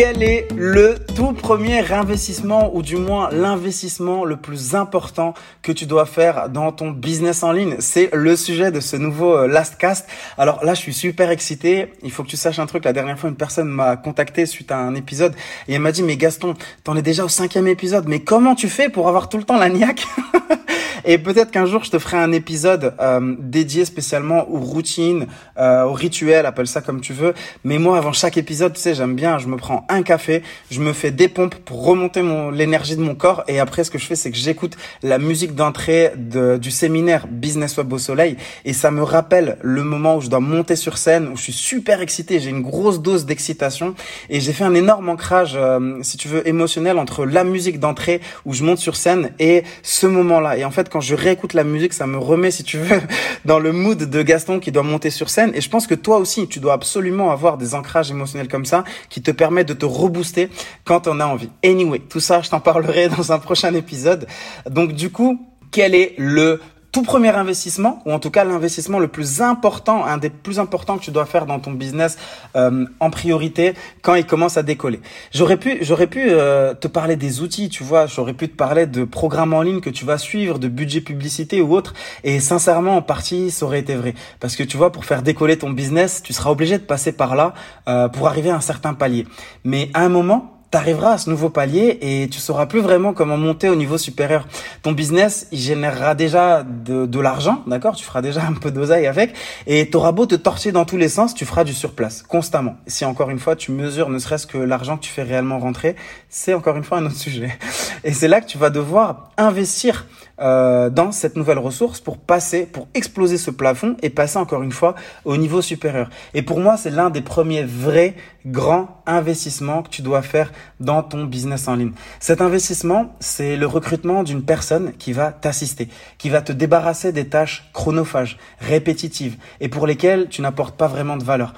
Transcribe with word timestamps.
Quel 0.00 0.22
est 0.22 0.46
le 0.54 0.94
tout 1.16 1.32
premier 1.32 1.92
investissement 1.92 2.70
ou 2.72 2.82
du 2.82 2.94
moins 2.94 3.30
l'investissement 3.32 4.24
le 4.24 4.36
plus 4.36 4.76
important 4.76 5.34
que 5.60 5.72
tu 5.72 5.86
dois 5.86 6.06
faire 6.06 6.50
dans 6.50 6.70
ton 6.70 6.92
business 6.92 7.42
en 7.42 7.50
ligne? 7.50 7.74
C'est 7.80 8.08
le 8.12 8.36
sujet 8.36 8.70
de 8.70 8.78
ce 8.78 8.94
nouveau 8.94 9.36
euh, 9.36 9.48
Last 9.48 9.76
Cast. 9.76 10.08
Alors 10.36 10.64
là, 10.64 10.74
je 10.74 10.80
suis 10.82 10.94
super 10.94 11.30
excité. 11.30 11.94
Il 12.04 12.12
faut 12.12 12.22
que 12.22 12.28
tu 12.28 12.36
saches 12.36 12.60
un 12.60 12.66
truc. 12.66 12.84
La 12.84 12.92
dernière 12.92 13.18
fois, 13.18 13.28
une 13.28 13.34
personne 13.34 13.66
m'a 13.66 13.96
contacté 13.96 14.46
suite 14.46 14.70
à 14.70 14.78
un 14.78 14.94
épisode 14.94 15.34
et 15.66 15.74
elle 15.74 15.80
m'a 15.80 15.90
dit, 15.90 16.04
mais 16.04 16.16
Gaston, 16.16 16.54
t'en 16.84 16.96
es 16.96 17.02
déjà 17.02 17.24
au 17.24 17.28
cinquième 17.28 17.66
épisode. 17.66 18.06
Mais 18.06 18.20
comment 18.20 18.54
tu 18.54 18.68
fais 18.68 18.90
pour 18.90 19.08
avoir 19.08 19.28
tout 19.28 19.38
le 19.38 19.42
temps 19.42 19.58
la 19.58 19.68
niaque 19.68 20.06
Et 21.04 21.18
peut-être 21.18 21.50
qu'un 21.50 21.66
jour, 21.66 21.84
je 21.84 21.90
te 21.90 21.98
ferai 21.98 22.16
un 22.16 22.32
épisode 22.32 22.94
euh, 23.00 23.36
dédié 23.38 23.84
spécialement 23.84 24.48
aux 24.50 24.58
routines, 24.58 25.26
euh, 25.58 25.84
aux 25.84 25.92
rituels, 25.92 26.46
appelle 26.46 26.66
ça 26.66 26.80
comme 26.80 27.00
tu 27.00 27.12
veux. 27.12 27.34
Mais 27.64 27.78
moi, 27.78 27.98
avant 27.98 28.12
chaque 28.12 28.36
épisode, 28.36 28.72
tu 28.74 28.80
sais, 28.80 28.94
j'aime 28.94 29.14
bien, 29.14 29.38
je 29.38 29.46
me 29.46 29.56
prends 29.56 29.86
un 29.88 30.02
café, 30.02 30.42
je 30.70 30.80
me 30.80 30.92
fais 30.92 31.10
des 31.10 31.28
pompes 31.28 31.54
pour 31.54 31.84
remonter 31.84 32.22
mon 32.22 32.50
l'énergie 32.50 32.96
de 32.96 33.02
mon 33.02 33.14
corps. 33.14 33.44
Et 33.48 33.60
après, 33.60 33.84
ce 33.84 33.90
que 33.90 33.98
je 33.98 34.06
fais, 34.06 34.16
c'est 34.16 34.30
que 34.30 34.36
j'écoute 34.36 34.76
la 35.02 35.18
musique 35.18 35.54
d'entrée 35.54 36.12
du 36.16 36.70
séminaire 36.70 37.26
Business 37.28 37.76
Web 37.76 37.92
au 37.92 37.98
Soleil. 37.98 38.36
Et 38.64 38.72
ça 38.72 38.90
me 38.90 39.02
rappelle 39.02 39.58
le 39.62 39.84
moment 39.84 40.16
où 40.16 40.20
je 40.20 40.28
dois 40.28 40.40
monter 40.40 40.76
sur 40.76 40.98
scène, 40.98 41.28
où 41.28 41.36
je 41.36 41.42
suis 41.42 41.52
super 41.52 42.00
excité, 42.00 42.40
j'ai 42.40 42.50
une 42.50 42.62
grosse 42.62 43.00
dose 43.00 43.26
d'excitation. 43.26 43.94
Et 44.30 44.40
j'ai 44.40 44.52
fait 44.52 44.64
un 44.64 44.74
énorme 44.74 45.08
ancrage, 45.08 45.52
euh, 45.56 45.98
si 46.02 46.16
tu 46.16 46.28
veux, 46.28 46.46
émotionnel 46.46 46.98
entre 46.98 47.24
la 47.24 47.44
musique 47.44 47.80
d'entrée 47.80 48.20
où 48.44 48.52
je 48.52 48.64
monte 48.64 48.78
sur 48.78 48.96
scène 48.96 49.30
et 49.38 49.62
ce 49.82 50.06
moment-là. 50.06 50.56
Et 50.56 50.64
en 50.64 50.70
fait, 50.70 50.88
quand 50.88 50.97
je 51.00 51.14
réécoute 51.14 51.54
la 51.54 51.64
musique, 51.64 51.92
ça 51.92 52.06
me 52.06 52.18
remet, 52.18 52.50
si 52.50 52.64
tu 52.64 52.78
veux, 52.78 53.00
dans 53.44 53.58
le 53.58 53.72
mood 53.72 53.98
de 53.98 54.22
Gaston 54.22 54.60
qui 54.60 54.72
doit 54.72 54.82
monter 54.82 55.10
sur 55.10 55.30
scène. 55.30 55.52
Et 55.54 55.60
je 55.60 55.68
pense 55.68 55.86
que 55.86 55.94
toi 55.94 56.18
aussi, 56.18 56.48
tu 56.48 56.60
dois 56.60 56.74
absolument 56.74 57.30
avoir 57.30 57.58
des 57.58 57.74
ancrages 57.74 58.10
émotionnels 58.10 58.48
comme 58.48 58.64
ça 58.64 58.84
qui 59.08 59.22
te 59.22 59.30
permettent 59.30 59.68
de 59.68 59.74
te 59.74 59.86
rebooster 59.86 60.50
quand 60.84 61.06
on 61.06 61.20
a 61.20 61.26
envie. 61.26 61.50
Anyway, 61.64 62.00
tout 62.00 62.20
ça, 62.20 62.42
je 62.42 62.50
t'en 62.50 62.60
parlerai 62.60 63.08
dans 63.16 63.32
un 63.32 63.38
prochain 63.38 63.74
épisode. 63.74 64.26
Donc 64.68 64.92
du 64.92 65.10
coup, 65.10 65.40
quel 65.70 65.94
est 65.94 66.14
le 66.18 66.60
tout 66.90 67.02
premier 67.02 67.28
investissement, 67.28 68.02
ou 68.06 68.12
en 68.12 68.18
tout 68.18 68.30
cas 68.30 68.44
l'investissement 68.44 68.98
le 68.98 69.08
plus 69.08 69.42
important, 69.42 70.04
un 70.04 70.16
des 70.16 70.30
plus 70.30 70.58
importants 70.58 70.96
que 70.96 71.04
tu 71.04 71.10
dois 71.10 71.26
faire 71.26 71.44
dans 71.44 71.60
ton 71.60 71.72
business 71.72 72.16
euh, 72.56 72.86
en 73.00 73.10
priorité 73.10 73.74
quand 74.02 74.14
il 74.14 74.24
commence 74.24 74.56
à 74.56 74.62
décoller. 74.62 75.00
J'aurais 75.32 75.58
pu, 75.58 75.78
j'aurais 75.82 76.06
pu 76.06 76.28
euh, 76.30 76.74
te 76.74 76.88
parler 76.88 77.16
des 77.16 77.42
outils, 77.42 77.68
tu 77.68 77.84
vois, 77.84 78.06
j'aurais 78.06 78.32
pu 78.32 78.48
te 78.48 78.56
parler 78.56 78.86
de 78.86 79.04
programmes 79.04 79.52
en 79.52 79.62
ligne 79.62 79.80
que 79.80 79.90
tu 79.90 80.04
vas 80.04 80.18
suivre, 80.18 80.58
de 80.58 80.68
budget 80.68 81.02
publicité 81.02 81.60
ou 81.60 81.74
autre, 81.74 81.92
et 82.24 82.40
sincèrement 82.40 82.96
en 82.96 83.02
partie 83.02 83.50
ça 83.50 83.66
aurait 83.66 83.80
été 83.80 83.94
vrai, 83.94 84.14
parce 84.40 84.56
que 84.56 84.62
tu 84.62 84.76
vois, 84.76 84.90
pour 84.90 85.04
faire 85.04 85.22
décoller 85.22 85.58
ton 85.58 85.70
business, 85.70 86.22
tu 86.22 86.32
seras 86.32 86.50
obligé 86.50 86.78
de 86.78 86.84
passer 86.84 87.12
par 87.12 87.36
là 87.36 87.52
euh, 87.88 88.08
pour 88.08 88.28
arriver 88.28 88.50
à 88.50 88.56
un 88.56 88.60
certain 88.60 88.94
palier. 88.94 89.26
Mais 89.64 89.90
à 89.92 90.04
un 90.04 90.08
moment, 90.08 90.57
t'arriveras 90.70 91.12
à 91.12 91.18
ce 91.18 91.30
nouveau 91.30 91.48
palier 91.48 91.98
et 92.02 92.28
tu 92.28 92.38
sauras 92.38 92.66
plus 92.66 92.80
vraiment 92.80 93.12
comment 93.12 93.36
monter 93.36 93.68
au 93.68 93.74
niveau 93.74 93.98
supérieur. 93.98 94.46
Ton 94.82 94.92
business, 94.92 95.48
il 95.52 95.58
générera 95.58 96.14
déjà 96.14 96.62
de, 96.62 97.06
de 97.06 97.20
l'argent, 97.20 97.62
d'accord? 97.66 97.96
Tu 97.96 98.04
feras 98.04 98.22
déjà 98.22 98.42
un 98.42 98.52
peu 98.52 98.70
d'oseille 98.70 99.06
avec 99.06 99.34
et 99.66 99.88
t'auras 99.88 100.12
beau 100.12 100.26
te 100.26 100.34
torcher 100.34 100.72
dans 100.72 100.84
tous 100.84 100.96
les 100.96 101.08
sens, 101.08 101.34
tu 101.34 101.44
feras 101.44 101.64
du 101.64 101.72
surplace 101.72 102.22
constamment. 102.22 102.76
Si 102.86 103.04
encore 103.04 103.30
une 103.30 103.38
fois 103.38 103.56
tu 103.56 103.72
mesures 103.72 104.10
ne 104.10 104.18
serait-ce 104.18 104.46
que 104.46 104.58
l'argent 104.58 104.96
que 104.96 105.02
tu 105.02 105.10
fais 105.10 105.22
réellement 105.22 105.58
rentrer, 105.58 105.96
c'est 106.28 106.54
encore 106.54 106.76
une 106.76 106.84
fois 106.84 106.98
un 106.98 107.06
autre 107.06 107.16
sujet. 107.16 107.56
Et 108.04 108.12
c'est 108.12 108.28
là 108.28 108.40
que 108.40 108.46
tu 108.46 108.58
vas 108.58 108.70
devoir 108.70 109.30
investir 109.36 110.06
euh, 110.40 110.88
dans 110.88 111.10
cette 111.10 111.36
nouvelle 111.36 111.58
ressource 111.58 112.00
pour 112.00 112.16
passer, 112.16 112.64
pour 112.64 112.86
exploser 112.94 113.38
ce 113.38 113.50
plafond 113.50 113.96
et 114.02 114.10
passer 114.10 114.38
encore 114.38 114.62
une 114.62 114.70
fois 114.70 114.94
au 115.24 115.36
niveau 115.36 115.62
supérieur. 115.62 116.08
Et 116.32 116.42
pour 116.42 116.60
moi, 116.60 116.76
c'est 116.76 116.90
l'un 116.90 117.10
des 117.10 117.22
premiers 117.22 117.64
vrais 117.64 118.14
grands 118.50 119.02
investissements 119.06 119.82
que 119.82 119.90
tu 119.90 120.02
dois 120.02 120.22
faire 120.22 120.52
dans 120.80 121.02
ton 121.02 121.24
business 121.24 121.68
en 121.68 121.76
ligne. 121.76 121.92
Cet 122.20 122.40
investissement, 122.40 123.14
c'est 123.20 123.56
le 123.56 123.66
recrutement 123.66 124.22
d'une 124.22 124.42
personne 124.42 124.92
qui 124.98 125.12
va 125.12 125.32
t'assister, 125.32 125.88
qui 126.18 126.30
va 126.30 126.40
te 126.40 126.52
débarrasser 126.52 127.12
des 127.12 127.28
tâches 127.28 127.70
chronophages, 127.72 128.38
répétitives 128.60 129.36
et 129.60 129.68
pour 129.68 129.86
lesquelles 129.86 130.28
tu 130.28 130.42
n'apportes 130.42 130.76
pas 130.76 130.88
vraiment 130.88 131.16
de 131.16 131.24
valeur. 131.24 131.54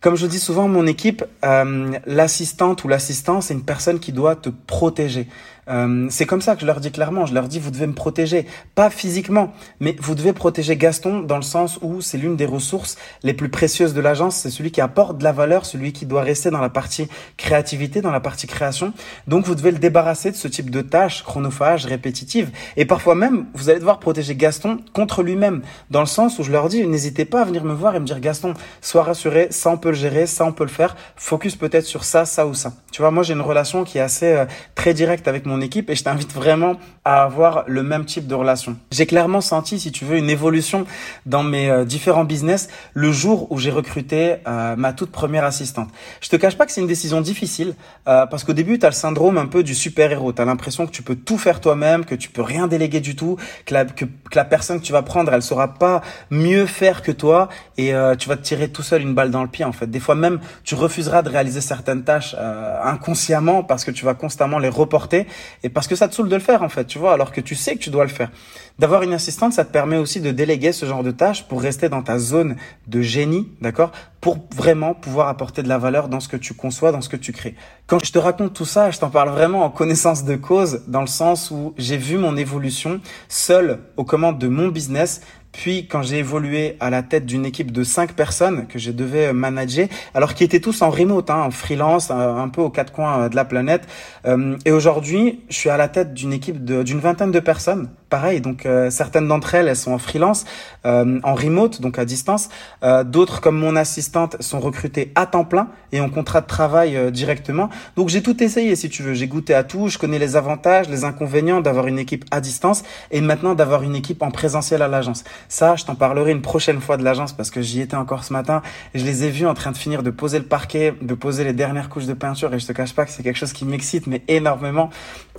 Comme 0.00 0.16
je 0.16 0.26
dis 0.26 0.38
souvent, 0.38 0.66
mon 0.66 0.86
équipe, 0.86 1.22
euh, 1.44 1.90
l'assistante 2.06 2.84
ou 2.84 2.88
l'assistant, 2.88 3.42
c'est 3.42 3.52
une 3.52 3.64
personne 3.64 4.00
qui 4.00 4.12
doit 4.12 4.34
te 4.34 4.48
protéger. 4.48 5.28
Euh, 5.68 6.06
c'est 6.10 6.26
comme 6.26 6.40
ça 6.40 6.54
que 6.54 6.62
je 6.62 6.66
leur 6.66 6.80
dis 6.80 6.90
clairement. 6.90 7.26
Je 7.26 7.34
leur 7.34 7.48
dis, 7.48 7.58
vous 7.58 7.70
devez 7.70 7.86
me 7.86 7.92
protéger, 7.92 8.46
pas 8.74 8.90
physiquement, 8.90 9.52
mais 9.78 9.96
vous 10.00 10.14
devez 10.14 10.32
protéger 10.32 10.76
Gaston 10.76 11.20
dans 11.20 11.36
le 11.36 11.42
sens 11.42 11.78
où 11.82 12.00
c'est 12.00 12.18
l'une 12.18 12.36
des 12.36 12.46
ressources 12.46 12.96
les 13.22 13.34
plus 13.34 13.48
précieuses 13.48 13.94
de 13.94 14.00
l'agence. 14.00 14.36
C'est 14.36 14.50
celui 14.50 14.70
qui 14.70 14.80
apporte 14.80 15.18
de 15.18 15.24
la 15.24 15.32
valeur, 15.32 15.66
celui 15.66 15.92
qui 15.92 16.06
doit 16.06 16.22
rester 16.22 16.50
dans 16.50 16.60
la 16.60 16.70
partie 16.70 17.08
créativité, 17.36 18.00
dans 18.00 18.10
la 18.10 18.20
partie 18.20 18.46
création. 18.46 18.92
Donc, 19.26 19.44
vous 19.46 19.54
devez 19.54 19.70
le 19.70 19.78
débarrasser 19.78 20.30
de 20.30 20.36
ce 20.36 20.48
type 20.48 20.70
de 20.70 20.80
tâches 20.80 21.22
chronophages, 21.22 21.86
répétitives. 21.86 22.50
Et 22.76 22.84
parfois 22.84 23.14
même, 23.14 23.46
vous 23.54 23.70
allez 23.70 23.78
devoir 23.78 23.98
protéger 23.98 24.34
Gaston 24.34 24.78
contre 24.92 25.22
lui-même, 25.22 25.62
dans 25.90 26.00
le 26.00 26.06
sens 26.06 26.38
où 26.38 26.42
je 26.42 26.52
leur 26.52 26.68
dis, 26.68 26.86
n'hésitez 26.86 27.24
pas 27.24 27.42
à 27.42 27.44
venir 27.44 27.64
me 27.64 27.74
voir 27.74 27.94
et 27.94 28.00
me 28.00 28.06
dire, 28.06 28.20
Gaston, 28.20 28.54
sois 28.80 29.02
rassuré, 29.02 29.48
ça 29.50 29.70
on 29.70 29.78
peut 29.78 29.90
le 29.90 29.94
gérer, 29.94 30.26
ça 30.26 30.44
on 30.44 30.52
peut 30.52 30.64
le 30.64 30.70
faire. 30.70 30.96
Focus 31.16 31.56
peut-être 31.56 31.84
sur 31.84 32.04
ça, 32.04 32.24
ça 32.24 32.46
ou 32.46 32.54
ça. 32.54 32.72
Tu 32.92 33.02
vois, 33.02 33.10
moi 33.10 33.22
j'ai 33.22 33.34
une 33.34 33.40
relation 33.40 33.84
qui 33.84 33.98
est 33.98 34.02
assez 34.02 34.32
euh, 34.32 34.46
très 34.74 34.94
directe 34.94 35.28
avec 35.28 35.46
mon 35.46 35.59
équipe 35.60 35.90
et 35.90 35.94
je 35.94 36.04
t'invite 36.04 36.32
vraiment 36.32 36.76
à 37.04 37.22
avoir 37.22 37.64
le 37.66 37.82
même 37.82 38.04
type 38.04 38.26
de 38.26 38.34
relation. 38.34 38.76
J'ai 38.90 39.06
clairement 39.06 39.40
senti, 39.40 39.80
si 39.80 39.90
tu 39.90 40.04
veux, 40.04 40.16
une 40.16 40.28
évolution 40.28 40.86
dans 41.24 41.42
mes 41.42 41.70
euh, 41.70 41.84
différents 41.84 42.24
business 42.24 42.68
le 42.92 43.10
jour 43.10 43.50
où 43.50 43.58
j'ai 43.58 43.70
recruté 43.70 44.36
euh, 44.46 44.76
ma 44.76 44.92
toute 44.92 45.10
première 45.10 45.44
assistante. 45.44 45.88
Je 46.20 46.28
te 46.28 46.36
cache 46.36 46.56
pas 46.56 46.66
que 46.66 46.72
c'est 46.72 46.80
une 46.80 46.86
décision 46.86 47.20
difficile 47.20 47.74
euh, 48.06 48.26
parce 48.26 48.44
qu'au 48.44 48.52
début, 48.52 48.78
tu 48.78 48.84
as 48.84 48.90
le 48.90 48.94
syndrome 48.94 49.38
un 49.38 49.46
peu 49.46 49.62
du 49.62 49.74
super-héros. 49.74 50.32
Tu 50.32 50.42
as 50.42 50.44
l'impression 50.44 50.86
que 50.86 50.92
tu 50.92 51.02
peux 51.02 51.16
tout 51.16 51.38
faire 51.38 51.60
toi-même, 51.60 52.04
que 52.04 52.14
tu 52.14 52.28
peux 52.28 52.42
rien 52.42 52.66
déléguer 52.66 53.00
du 53.00 53.16
tout, 53.16 53.36
que 53.64 53.74
la, 53.74 53.86
que, 53.86 54.04
que, 54.04 54.36
la 54.36 54.44
personne 54.44 54.78
que 54.78 54.84
tu 54.84 54.92
vas 54.92 55.02
prendre, 55.02 55.32
elle 55.32 55.42
saura 55.42 55.74
pas 55.74 56.02
mieux 56.30 56.66
faire 56.66 57.02
que 57.02 57.12
toi 57.12 57.48
et 57.78 57.94
tu 58.18 58.28
vas 58.28 58.36
te 58.36 58.42
tirer 58.42 58.68
tout 58.68 58.82
seul 58.82 59.00
une 59.00 59.14
balle 59.14 59.30
dans 59.30 59.42
le 59.42 59.48
pied 59.48 59.64
en 59.64 59.72
fait. 59.72 59.86
Des 59.86 60.00
fois 60.00 60.14
même, 60.14 60.38
tu 60.64 60.74
refuseras 60.74 61.22
de 61.22 61.30
réaliser 61.30 61.62
certaines 61.62 62.04
tâches 62.04 62.36
inconsciemment 62.84 63.62
parce 63.62 63.84
que 63.84 63.90
tu 63.90 64.04
vas 64.04 64.14
constamment 64.14 64.58
les 64.58 64.68
reporter 64.68 65.26
et 65.62 65.68
parce 65.68 65.86
que 65.86 65.94
ça 65.94 66.08
te 66.08 66.14
saoule 66.14 66.28
de 66.28 66.34
le 66.34 66.40
faire 66.40 66.62
en 66.62 66.68
fait, 66.68 66.84
tu 66.84 66.98
vois, 66.98 67.12
alors 67.12 67.32
que 67.32 67.40
tu 67.40 67.54
sais 67.54 67.74
que 67.74 67.80
tu 67.80 67.90
dois 67.90 68.04
le 68.04 68.10
faire. 68.10 68.30
D'avoir 68.78 69.02
une 69.02 69.12
assistante, 69.12 69.52
ça 69.52 69.64
te 69.64 69.72
permet 69.72 69.98
aussi 69.98 70.20
de 70.20 70.30
déléguer 70.30 70.72
ce 70.72 70.86
genre 70.86 71.02
de 71.02 71.10
tâches 71.10 71.46
pour 71.46 71.60
rester 71.60 71.88
dans 71.88 72.02
ta 72.02 72.18
zone 72.18 72.56
de 72.86 73.02
génie, 73.02 73.48
d'accord 73.60 73.92
Pour 74.22 74.38
vraiment 74.54 74.94
pouvoir 74.94 75.28
apporter 75.28 75.62
de 75.62 75.68
la 75.68 75.76
valeur 75.76 76.08
dans 76.08 76.20
ce 76.20 76.28
que 76.28 76.38
tu 76.38 76.54
conçois, 76.54 76.90
dans 76.90 77.02
ce 77.02 77.10
que 77.10 77.16
tu 77.16 77.32
crées. 77.32 77.54
Quand 77.86 78.02
je 78.02 78.10
te 78.10 78.18
raconte 78.18 78.54
tout 78.54 78.64
ça, 78.64 78.90
je 78.90 78.98
t'en 78.98 79.10
parle 79.10 79.28
vraiment 79.30 79.64
en 79.64 79.70
connaissance 79.70 80.24
de 80.24 80.36
cause, 80.36 80.82
dans 80.86 81.02
le 81.02 81.06
sens 81.06 81.50
où 81.50 81.74
j'ai 81.76 81.98
vu 81.98 82.16
mon 82.16 82.36
évolution 82.36 83.00
seul 83.28 83.80
aux 83.96 84.04
commandes 84.04 84.38
de 84.38 84.48
mon 84.48 84.68
business, 84.68 85.20
puis 85.52 85.86
quand 85.86 86.02
j'ai 86.02 86.18
évolué 86.18 86.76
à 86.80 86.90
la 86.90 87.02
tête 87.02 87.26
d'une 87.26 87.44
équipe 87.44 87.72
de 87.72 87.84
cinq 87.84 88.12
personnes 88.12 88.66
que 88.66 88.78
je 88.78 88.90
devais 88.92 89.32
manager, 89.32 89.88
alors 90.14 90.34
qui 90.34 90.44
étaient 90.44 90.60
tous 90.60 90.82
en 90.82 90.90
remote, 90.90 91.30
hein, 91.30 91.42
en 91.42 91.50
freelance, 91.50 92.10
un 92.10 92.48
peu 92.48 92.60
aux 92.62 92.70
quatre 92.70 92.92
coins 92.92 93.28
de 93.28 93.36
la 93.36 93.44
planète. 93.44 93.86
Euh, 94.26 94.56
et 94.64 94.72
aujourd'hui, 94.72 95.40
je 95.48 95.56
suis 95.56 95.70
à 95.70 95.76
la 95.76 95.88
tête 95.88 96.14
d'une 96.14 96.32
équipe 96.32 96.64
d'une 96.64 97.00
vingtaine 97.00 97.32
de 97.32 97.40
personnes 97.40 97.88
pareil. 98.10 98.40
Donc 98.42 98.66
euh, 98.66 98.90
certaines 98.90 99.28
d'entre 99.28 99.54
elles, 99.54 99.68
elles 99.68 99.76
sont 99.76 99.92
en 99.92 99.98
freelance, 99.98 100.44
euh, 100.84 101.20
en 101.22 101.34
remote, 101.34 101.80
donc 101.80 101.98
à 101.98 102.04
distance. 102.04 102.50
Euh, 102.82 103.04
d'autres, 103.04 103.40
comme 103.40 103.56
mon 103.56 103.76
assistante, 103.76 104.36
sont 104.42 104.60
recrutées 104.60 105.12
à 105.14 105.24
temps 105.24 105.44
plein 105.44 105.68
et 105.92 106.00
en 106.00 106.10
contrat 106.10 106.40
de 106.40 106.46
travail 106.46 107.10
directement. 107.12 107.70
Donc 107.96 108.08
j'ai 108.10 108.22
tout 108.22 108.42
essayé, 108.42 108.76
si 108.76 108.90
tu 108.90 109.02
veux. 109.02 109.14
J'ai 109.14 109.28
goûté 109.28 109.54
à 109.54 109.64
tout. 109.64 109.88
Je 109.88 109.98
connais 109.98 110.18
les 110.18 110.36
avantages, 110.36 110.88
les 110.88 111.04
inconvénients 111.04 111.60
d'avoir 111.60 111.86
une 111.86 111.98
équipe 111.98 112.24
à 112.30 112.40
distance 112.40 112.82
et 113.10 113.20
maintenant 113.20 113.54
d'avoir 113.54 113.82
une 113.82 113.96
équipe 113.96 114.22
en 114.22 114.30
présentiel 114.30 114.82
à 114.82 114.88
l'agence. 114.88 115.24
Ça, 115.48 115.76
je 115.76 115.84
t'en 115.84 115.94
parlerai 115.94 116.32
une 116.32 116.42
prochaine 116.42 116.80
fois 116.80 116.96
de 116.96 117.04
l'agence 117.04 117.32
parce 117.32 117.50
que 117.50 117.62
j'y 117.62 117.80
étais 117.80 117.96
encore 117.96 118.24
ce 118.24 118.32
matin 118.32 118.62
et 118.94 118.98
je 118.98 119.04
les 119.04 119.24
ai 119.24 119.30
vus 119.30 119.46
en 119.46 119.54
train 119.54 119.70
de 119.70 119.76
finir 119.76 120.02
de 120.02 120.10
poser 120.10 120.38
le 120.38 120.44
parquet, 120.44 120.94
de 121.00 121.14
poser 121.14 121.44
les 121.44 121.52
dernières 121.52 121.88
couches 121.88 122.06
de 122.06 122.14
peinture 122.14 122.52
et 122.52 122.58
je 122.58 122.66
te 122.66 122.72
cache 122.72 122.94
pas 122.94 123.04
que 123.04 123.10
c'est 123.12 123.22
quelque 123.22 123.38
chose 123.38 123.52
qui 123.52 123.64
m'excite 123.64 124.06
mais 124.08 124.22
énormément. 124.28 124.90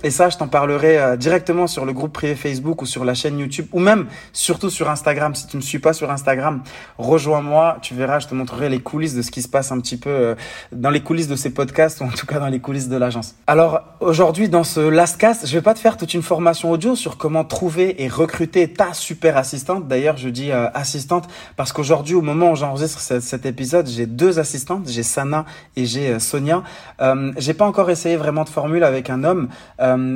Et 0.02 0.10
ça, 0.10 0.30
je 0.30 0.38
t'en 0.38 0.48
parlerai 0.48 1.16
directement 1.16 1.66
sur 1.66 1.84
le 1.84 1.92
groupe 1.92 2.12
privé 2.12 2.34
Facebook 2.34 2.61
ou 2.64 2.86
sur 2.86 3.04
la 3.04 3.14
chaîne 3.14 3.38
YouTube 3.38 3.66
ou 3.72 3.80
même 3.80 4.06
surtout 4.32 4.70
sur 4.70 4.88
Instagram. 4.90 5.34
Si 5.34 5.46
tu 5.46 5.56
ne 5.56 5.62
me 5.62 5.66
suis 5.66 5.78
pas 5.78 5.92
sur 5.92 6.10
Instagram, 6.10 6.62
rejoins-moi. 6.98 7.78
Tu 7.82 7.94
verras, 7.94 8.20
je 8.20 8.28
te 8.28 8.34
montrerai 8.34 8.68
les 8.68 8.80
coulisses 8.80 9.14
de 9.14 9.22
ce 9.22 9.30
qui 9.30 9.42
se 9.42 9.48
passe 9.48 9.72
un 9.72 9.80
petit 9.80 9.96
peu 9.96 10.10
euh, 10.10 10.34
dans 10.72 10.90
les 10.90 11.00
coulisses 11.00 11.28
de 11.28 11.36
ces 11.36 11.50
podcasts 11.50 12.00
ou 12.00 12.04
en 12.04 12.10
tout 12.10 12.26
cas 12.26 12.38
dans 12.38 12.48
les 12.48 12.60
coulisses 12.60 12.88
de 12.88 12.96
l'agence. 12.96 13.34
Alors 13.46 13.82
aujourd'hui, 14.00 14.48
dans 14.48 14.64
ce 14.64 14.80
last 14.80 15.18
cast, 15.18 15.46
je 15.46 15.52
vais 15.52 15.62
pas 15.62 15.74
te 15.74 15.78
faire 15.78 15.96
toute 15.96 16.14
une 16.14 16.22
formation 16.22 16.70
audio 16.70 16.96
sur 16.96 17.18
comment 17.18 17.44
trouver 17.44 18.02
et 18.02 18.08
recruter 18.08 18.68
ta 18.68 18.92
super 18.94 19.36
assistante. 19.36 19.88
D'ailleurs, 19.88 20.16
je 20.16 20.28
dis 20.28 20.50
euh, 20.50 20.68
assistante 20.74 21.28
parce 21.56 21.72
qu'aujourd'hui, 21.72 22.14
au 22.14 22.22
moment 22.22 22.52
où 22.52 22.56
j'enregistre 22.56 23.00
cet, 23.00 23.46
épisode, 23.46 23.88
j'ai 23.88 24.06
deux 24.06 24.38
assistantes. 24.38 24.88
J'ai 24.88 25.02
Sana 25.02 25.44
et 25.76 25.86
j'ai 25.86 26.08
euh, 26.08 26.18
Sonia. 26.18 26.62
Euh, 27.00 27.32
j'ai 27.36 27.54
pas 27.54 27.66
encore 27.66 27.90
essayé 27.90 28.16
vraiment 28.16 28.44
de 28.44 28.48
formule 28.48 28.84
avec 28.84 29.10
un 29.10 29.24
homme, 29.24 29.48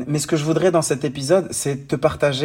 mais 0.06 0.18
ce 0.18 0.26
que 0.26 0.36
je 0.36 0.44
voudrais 0.44 0.70
dans 0.70 0.82
cet 0.82 1.04
épisode, 1.04 1.48
c'est 1.50 1.88
te 1.88 1.96
partager 1.96 2.35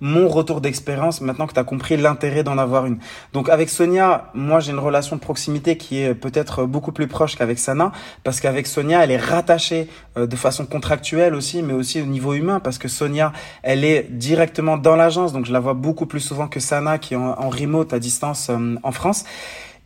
mon 0.00 0.28
retour 0.28 0.60
d'expérience 0.60 1.20
maintenant 1.20 1.46
que 1.46 1.54
tu 1.54 1.60
as 1.60 1.64
compris 1.64 1.96
l'intérêt 1.96 2.42
d'en 2.42 2.58
avoir 2.58 2.86
une. 2.86 2.98
Donc 3.32 3.48
avec 3.48 3.68
Sonia, 3.68 4.30
moi 4.34 4.60
j'ai 4.60 4.72
une 4.72 4.78
relation 4.78 5.16
de 5.16 5.20
proximité 5.20 5.76
qui 5.76 6.00
est 6.00 6.14
peut-être 6.14 6.64
beaucoup 6.64 6.92
plus 6.92 7.06
proche 7.06 7.36
qu'avec 7.36 7.58
Sana 7.58 7.92
parce 8.24 8.40
qu'avec 8.40 8.66
Sonia, 8.66 9.02
elle 9.04 9.10
est 9.10 9.16
rattachée 9.16 9.88
euh, 10.16 10.26
de 10.26 10.36
façon 10.36 10.66
contractuelle 10.66 11.34
aussi, 11.34 11.62
mais 11.62 11.72
aussi 11.72 12.00
au 12.00 12.06
niveau 12.06 12.34
humain 12.34 12.60
parce 12.60 12.78
que 12.78 12.88
Sonia, 12.88 13.32
elle 13.62 13.84
est 13.84 14.06
directement 14.10 14.76
dans 14.76 14.96
l'agence, 14.96 15.32
donc 15.32 15.46
je 15.46 15.52
la 15.52 15.60
vois 15.60 15.74
beaucoup 15.74 16.06
plus 16.06 16.20
souvent 16.20 16.48
que 16.48 16.60
Sana 16.60 16.98
qui 16.98 17.14
est 17.14 17.16
en, 17.16 17.38
en 17.38 17.48
remote 17.48 17.92
à 17.92 17.98
distance 17.98 18.48
euh, 18.50 18.76
en 18.82 18.92
France. 18.92 19.24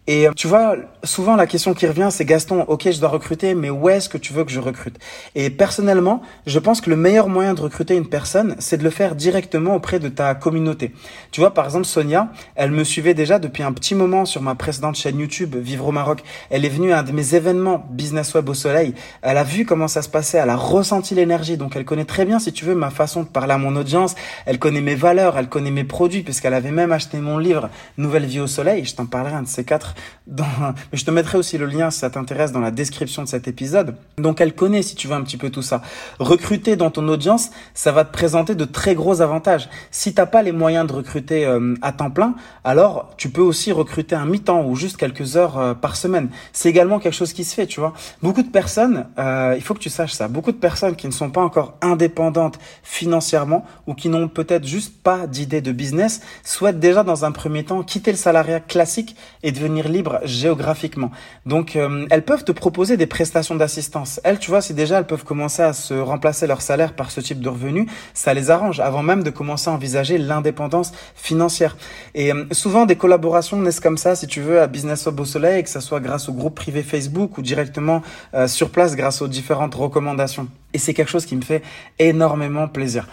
Et 0.07 0.29
tu 0.37 0.49
vois, 0.49 0.77
souvent 1.03 1.35
la 1.35 1.47
question 1.47 1.73
qui 1.73 1.87
revient, 1.87 2.09
c'est 2.11 2.27
Gaston, 2.27 2.67
ok, 2.69 2.91
je 2.91 3.01
dois 3.01 3.09
recruter, 3.09 3.55
mais 3.55 3.71
où 3.71 3.89
est-ce 3.89 4.11
que 4.11 4.19
tu 4.19 4.35
veux 4.35 4.45
que 4.45 4.51
je 4.51 4.61
recrute? 4.61 4.99
Et 5.35 5.49
personnellement, 5.49 6.21
je 6.47 6.59
pense 6.59 6.83
que 6.83 6.91
le 6.91 6.97
meilleur 6.97 7.31
moyen 7.31 7.55
de 7.55 7.63
recruter 7.63 7.97
une 7.97 8.07
personne, 8.07 8.55
c'est 8.59 8.77
de 8.77 8.85
le 8.85 8.91
faire 8.91 9.15
directement 9.15 9.75
auprès 9.75 10.01
de 10.01 10.11
ta 10.11 10.35
communauté. 10.35 10.93
Tu 11.31 11.41
vois, 11.41 11.55
par 11.55 11.65
exemple, 11.65 11.87
Sonia, 11.87 12.29
elle 12.55 12.71
me 12.71 12.85
suivait 12.85 13.15
déjà 13.15 13.39
depuis 13.39 13.63
un 13.63 13.73
petit 13.73 13.95
moment 13.95 14.27
sur 14.27 14.43
ma 14.43 14.55
précédente 14.55 14.97
chaîne 14.97 15.19
YouTube, 15.19 15.57
Vivre 15.57 15.89
au 15.89 15.93
Maroc. 15.93 16.23
Elle 16.51 16.67
est 16.67 16.69
venue 16.69 16.93
à 16.93 16.99
un 16.99 17.03
de 17.03 17.13
mes 17.13 17.35
événements 17.35 17.87
Business 17.91 18.35
Web 18.35 18.47
au 18.51 18.55
Soleil. 18.55 18.95
Elle 19.23 19.39
a 19.39 19.45
vu 19.45 19.65
comment 19.65 19.89
ça 19.89 20.03
se 20.03 20.11
passait, 20.11 20.37
elle 20.37 20.51
a 20.51 20.57
ressenti 20.57 21.15
l'énergie, 21.15 21.57
donc 21.57 21.77
elle 21.77 21.87
connaît 21.87 22.05
très 22.05 22.27
bien, 22.27 22.39
si 22.39 22.53
tu 22.53 22.67
veux, 22.67 22.75
ma 22.75 22.91
façon 22.91 23.23
de 23.23 23.29
parler 23.29 23.55
à 23.55 23.59
mon 23.59 23.75
audience. 23.75 24.17
Elle 24.45 24.59
connaît 24.59 24.83
mes 24.83 24.97
valeurs, 24.97 25.39
elle 25.39 25.49
connaît 25.49 25.71
mes 25.71 25.85
produits, 25.85 26.23
puisqu'elle 26.23 26.53
avait 26.53 26.73
même 26.73 26.93
acheté 26.93 27.17
mon 27.21 27.39
livre 27.39 27.71
Nouvelle 27.97 28.27
vie 28.27 28.41
au 28.41 28.47
Soleil. 28.47 28.85
Je 28.85 28.95
t'en 28.95 29.07
parlerai 29.07 29.37
un 29.37 29.43
de 29.43 29.49
ces 29.49 29.65
quatre 29.65 29.94
mais 30.27 30.99
je 30.99 31.05
te 31.05 31.11
mettrai 31.11 31.39
aussi 31.39 31.59
le 31.59 31.67
lien 31.67 31.91
si 31.91 31.99
ça 32.01 32.11
t'intéresse 32.11 32.53
dans 32.53 32.61
la 32.61 32.71
description 32.71 33.23
de 33.23 33.29
cet 33.29 33.49
épisode. 33.49 33.97
Donc 34.19 34.41
elle 34.41 34.55
connaît 34.55 34.83
si 34.83 34.95
tu 34.95 35.09
veux 35.09 35.15
un 35.15 35.23
petit 35.23 35.37
peu 35.37 35.51
tout 35.51 35.63
ça. 35.63 35.83
Recruter 36.19 36.77
dans 36.77 36.91
ton 36.91 37.07
audience, 37.09 37.51
ça 37.75 37.93
va 37.93 38.05
te 38.05 38.13
présenter 38.13 38.55
de 38.55 38.65
très 38.65 38.95
gros 38.95 39.21
avantages. 39.21 39.69
Si 39.91 40.15
t'as 40.15 40.27
pas 40.27 40.43
les 40.43 40.53
moyens 40.53 40.87
de 40.87 40.93
recruter 40.93 41.47
euh, 41.47 41.75
à 41.83 41.93
temps 41.93 42.11
plein, 42.11 42.35
alors 42.65 43.11
tu 43.17 43.29
peux 43.31 43.43
aussi 43.43 43.73
recruter 43.73 44.15
un 44.15 44.27
mi-temps 44.27 44.65
ou 44.65 44.77
juste 44.77 44.97
quelques 44.97 45.37
heures 45.37 45.59
euh, 45.59 45.75
par 45.75 45.97
semaine. 45.97 46.29
C'est 46.53 46.69
également 46.69 46.99
quelque 46.99 47.15
chose 47.15 47.33
qui 47.33 47.45
se 47.45 47.55
fait, 47.55 47.67
tu 47.67 47.81
vois. 47.81 47.93
Beaucoup 48.23 48.43
de 48.43 48.51
personnes, 48.51 49.07
euh, 49.19 49.55
il 49.57 49.63
faut 49.63 49.75
que 49.75 49.79
tu 49.81 49.91
saches 49.91 50.13
ça, 50.13 50.29
beaucoup 50.29 50.53
de 50.53 50.57
personnes 50.57 50.97
qui 50.97 51.07
ne 51.07 51.13
sont 51.13 51.31
pas 51.31 51.43
encore 51.43 51.77
indépendantes 51.81 52.59
financièrement 52.83 53.65
ou 53.87 53.95
qui 53.95 54.09
n'ont 54.09 54.29
peut-être 54.29 54.67
juste 54.67 55.03
pas 55.03 55.27
d'idée 55.27 55.61
de 55.61 55.73
business 55.73 56.21
souhaitent 56.43 56.81
déjà 56.81 57.03
dans 57.03 57.25
un 57.25 57.33
premier 57.33 57.65
temps 57.65 57.83
quitter 57.83 58.11
le 58.11 58.17
salariat 58.17 58.61
classique 58.61 59.17
et 59.43 59.53
devenir 59.53 59.84
libre 59.89 60.21
géographiquement. 60.25 61.11
Donc, 61.47 61.77
euh, 61.77 62.07
elles 62.11 62.25
peuvent 62.25 62.45
te 62.45 62.53
proposer 62.53 62.97
des 62.97 63.07
prestations 63.07 63.55
d'assistance. 63.55 64.21
Elles, 64.25 64.39
tu 64.39 64.51
vois, 64.51 64.61
si 64.61 64.75
déjà 64.75 64.99
elles 64.99 65.07
peuvent 65.07 65.25
commencer 65.25 65.63
à 65.63 65.73
se 65.73 65.95
remplacer 65.95 66.47
leur 66.47 66.63
salaire 66.63 66.95
par 66.95 67.11
ce 67.11 67.21
type 67.21 67.41
de 67.41 67.49
revenu, 67.49 67.87
ça 68.15 68.35
les 68.35 68.51
arrange 68.51 68.81
avant 68.81 69.03
même 69.03 69.23
de 69.23 69.31
commencer 69.31 69.71
à 69.71 69.73
envisager 69.73 70.19
l'indépendance 70.19 70.93
financière. 71.15 71.77
Et 72.15 72.33
euh, 72.33 72.45
souvent, 72.53 72.87
des 72.87 72.97
collaborations 72.97 73.61
naissent 73.61 73.81
comme 73.81 73.99
ça, 73.99 74.15
si 74.17 74.27
tu 74.27 74.41
veux, 74.41 74.61
à 74.61 74.67
Business 74.67 75.07
Hub 75.07 75.19
au 75.19 75.25
Soleil, 75.25 75.63
que 75.63 75.71
ce 75.71 75.81
soit 75.81 76.01
grâce 76.01 76.29
au 76.29 76.33
groupe 76.33 76.55
privé 76.55 76.83
Facebook 76.83 77.39
ou 77.39 77.43
directement 77.43 78.03
euh, 78.35 78.49
sur 78.49 78.71
place 78.71 78.97
grâce 78.97 79.23
aux 79.23 79.29
différentes 79.29 79.75
recommandations. 79.75 80.49
Et 80.73 80.79
c'est 80.79 80.93
quelque 80.93 81.11
chose 81.11 81.27
qui 81.27 81.37
me 81.37 81.43
fait 81.43 81.63
énormément 81.99 82.69
plaisir. 82.69 83.07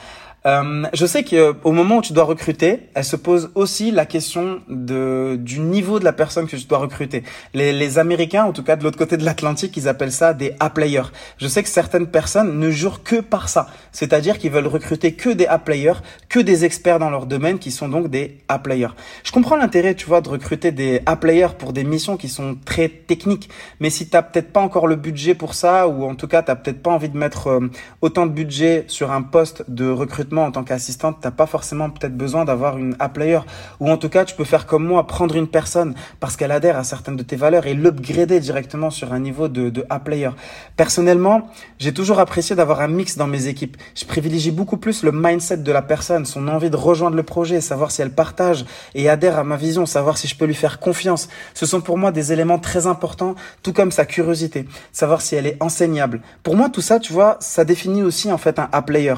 Euh, 0.47 0.85
je 0.93 1.05
sais 1.05 1.23
qu'au 1.23 1.71
moment 1.71 1.97
où 1.97 2.01
tu 2.01 2.13
dois 2.13 2.23
recruter, 2.23 2.89
elle 2.95 3.03
se 3.03 3.15
pose 3.15 3.51
aussi 3.53 3.91
la 3.91 4.07
question 4.07 4.61
de, 4.69 5.37
du 5.39 5.59
niveau 5.59 5.99
de 5.99 6.03
la 6.03 6.13
personne 6.13 6.47
que 6.47 6.55
tu 6.55 6.65
dois 6.65 6.79
recruter. 6.79 7.23
Les, 7.53 7.71
les 7.73 7.99
Américains, 7.99 8.45
en 8.45 8.51
tout 8.51 8.63
cas 8.63 8.75
de 8.75 8.83
l'autre 8.83 8.97
côté 8.97 9.17
de 9.17 9.23
l'Atlantique, 9.23 9.77
ils 9.77 9.87
appellent 9.87 10.11
ça 10.11 10.33
des 10.33 10.55
A-players. 10.59 11.11
Je 11.37 11.47
sais 11.47 11.61
que 11.61 11.69
certaines 11.69 12.07
personnes 12.07 12.59
ne 12.59 12.71
jurent 12.71 13.03
que 13.03 13.17
par 13.17 13.49
ça, 13.49 13.67
c'est-à-dire 13.91 14.39
qu'ils 14.39 14.51
veulent 14.51 14.67
recruter 14.67 15.13
que 15.13 15.29
des 15.29 15.45
A-players, 15.45 15.99
que 16.27 16.39
des 16.39 16.65
experts 16.65 16.97
dans 16.97 17.11
leur 17.11 17.27
domaine, 17.27 17.59
qui 17.59 17.69
sont 17.69 17.87
donc 17.87 18.07
des 18.09 18.39
A-players. 18.47 18.95
Je 19.23 19.31
comprends 19.31 19.57
l'intérêt, 19.57 19.93
tu 19.93 20.07
vois, 20.07 20.21
de 20.21 20.29
recruter 20.29 20.71
des 20.71 21.03
A-players 21.05 21.55
pour 21.59 21.71
des 21.71 21.83
missions 21.83 22.17
qui 22.17 22.29
sont 22.29 22.57
très 22.65 22.89
techniques, 22.89 23.49
mais 23.79 23.91
si 23.91 24.09
t'as 24.09 24.23
peut-être 24.23 24.51
pas 24.51 24.61
encore 24.61 24.87
le 24.87 24.95
budget 24.95 25.35
pour 25.35 25.53
ça, 25.53 25.87
ou 25.87 26.03
en 26.03 26.15
tout 26.15 26.27
cas 26.27 26.41
t'as 26.41 26.55
peut-être 26.55 26.81
pas 26.81 26.91
envie 26.91 27.09
de 27.09 27.17
mettre 27.17 27.47
euh, 27.47 27.69
autant 28.01 28.25
de 28.25 28.31
budget 28.31 28.85
sur 28.87 29.11
un 29.11 29.21
poste 29.21 29.69
de 29.69 29.87
en 30.39 30.51
tant 30.51 30.63
qu'assistante, 30.63 31.17
t'as 31.21 31.31
pas 31.31 31.45
forcément 31.45 31.89
peut-être 31.89 32.15
besoin 32.15 32.45
d'avoir 32.45 32.77
une 32.77 32.95
A-player. 32.99 33.39
Ou 33.79 33.89
en 33.89 33.97
tout 33.97 34.09
cas, 34.09 34.25
tu 34.25 34.35
peux 34.35 34.43
faire 34.43 34.65
comme 34.65 34.85
moi, 34.85 35.05
prendre 35.07 35.35
une 35.35 35.47
personne 35.47 35.93
parce 36.19 36.37
qu'elle 36.37 36.51
adhère 36.51 36.77
à 36.77 36.83
certaines 36.83 37.17
de 37.17 37.23
tes 37.23 37.35
valeurs 37.35 37.67
et 37.67 37.73
l'upgrader 37.73 38.39
directement 38.39 38.89
sur 38.89 39.13
un 39.13 39.19
niveau 39.19 39.47
de, 39.47 39.69
de 39.69 39.85
A-player. 39.89 40.29
Personnellement, 40.77 41.49
j'ai 41.79 41.93
toujours 41.93 42.19
apprécié 42.19 42.55
d'avoir 42.55 42.81
un 42.81 42.87
mix 42.87 43.17
dans 43.17 43.27
mes 43.27 43.47
équipes. 43.47 43.77
Je 43.95 44.05
privilégie 44.05 44.51
beaucoup 44.51 44.77
plus 44.77 45.03
le 45.03 45.11
mindset 45.11 45.57
de 45.57 45.71
la 45.71 45.81
personne, 45.81 46.25
son 46.25 46.47
envie 46.47 46.69
de 46.69 46.75
rejoindre 46.75 47.15
le 47.15 47.23
projet, 47.23 47.61
savoir 47.61 47.91
si 47.91 48.01
elle 48.01 48.13
partage 48.13 48.65
et 48.95 49.09
adhère 49.09 49.37
à 49.37 49.43
ma 49.43 49.57
vision, 49.57 49.85
savoir 49.85 50.17
si 50.17 50.27
je 50.27 50.35
peux 50.35 50.45
lui 50.45 50.55
faire 50.55 50.79
confiance. 50.79 51.29
Ce 51.53 51.65
sont 51.65 51.81
pour 51.81 51.97
moi 51.97 52.11
des 52.11 52.31
éléments 52.33 52.59
très 52.59 52.87
importants, 52.87 53.35
tout 53.63 53.73
comme 53.73 53.91
sa 53.91 54.05
curiosité, 54.05 54.65
savoir 54.91 55.21
si 55.21 55.35
elle 55.35 55.47
est 55.47 55.57
enseignable. 55.59 56.21
Pour 56.43 56.55
moi, 56.55 56.69
tout 56.69 56.81
ça, 56.81 56.99
tu 56.99 57.13
vois, 57.13 57.37
ça 57.39 57.65
définit 57.65 58.03
aussi 58.03 58.31
en 58.31 58.37
fait 58.37 58.59
un 58.59 58.69
A-player. 58.71 59.15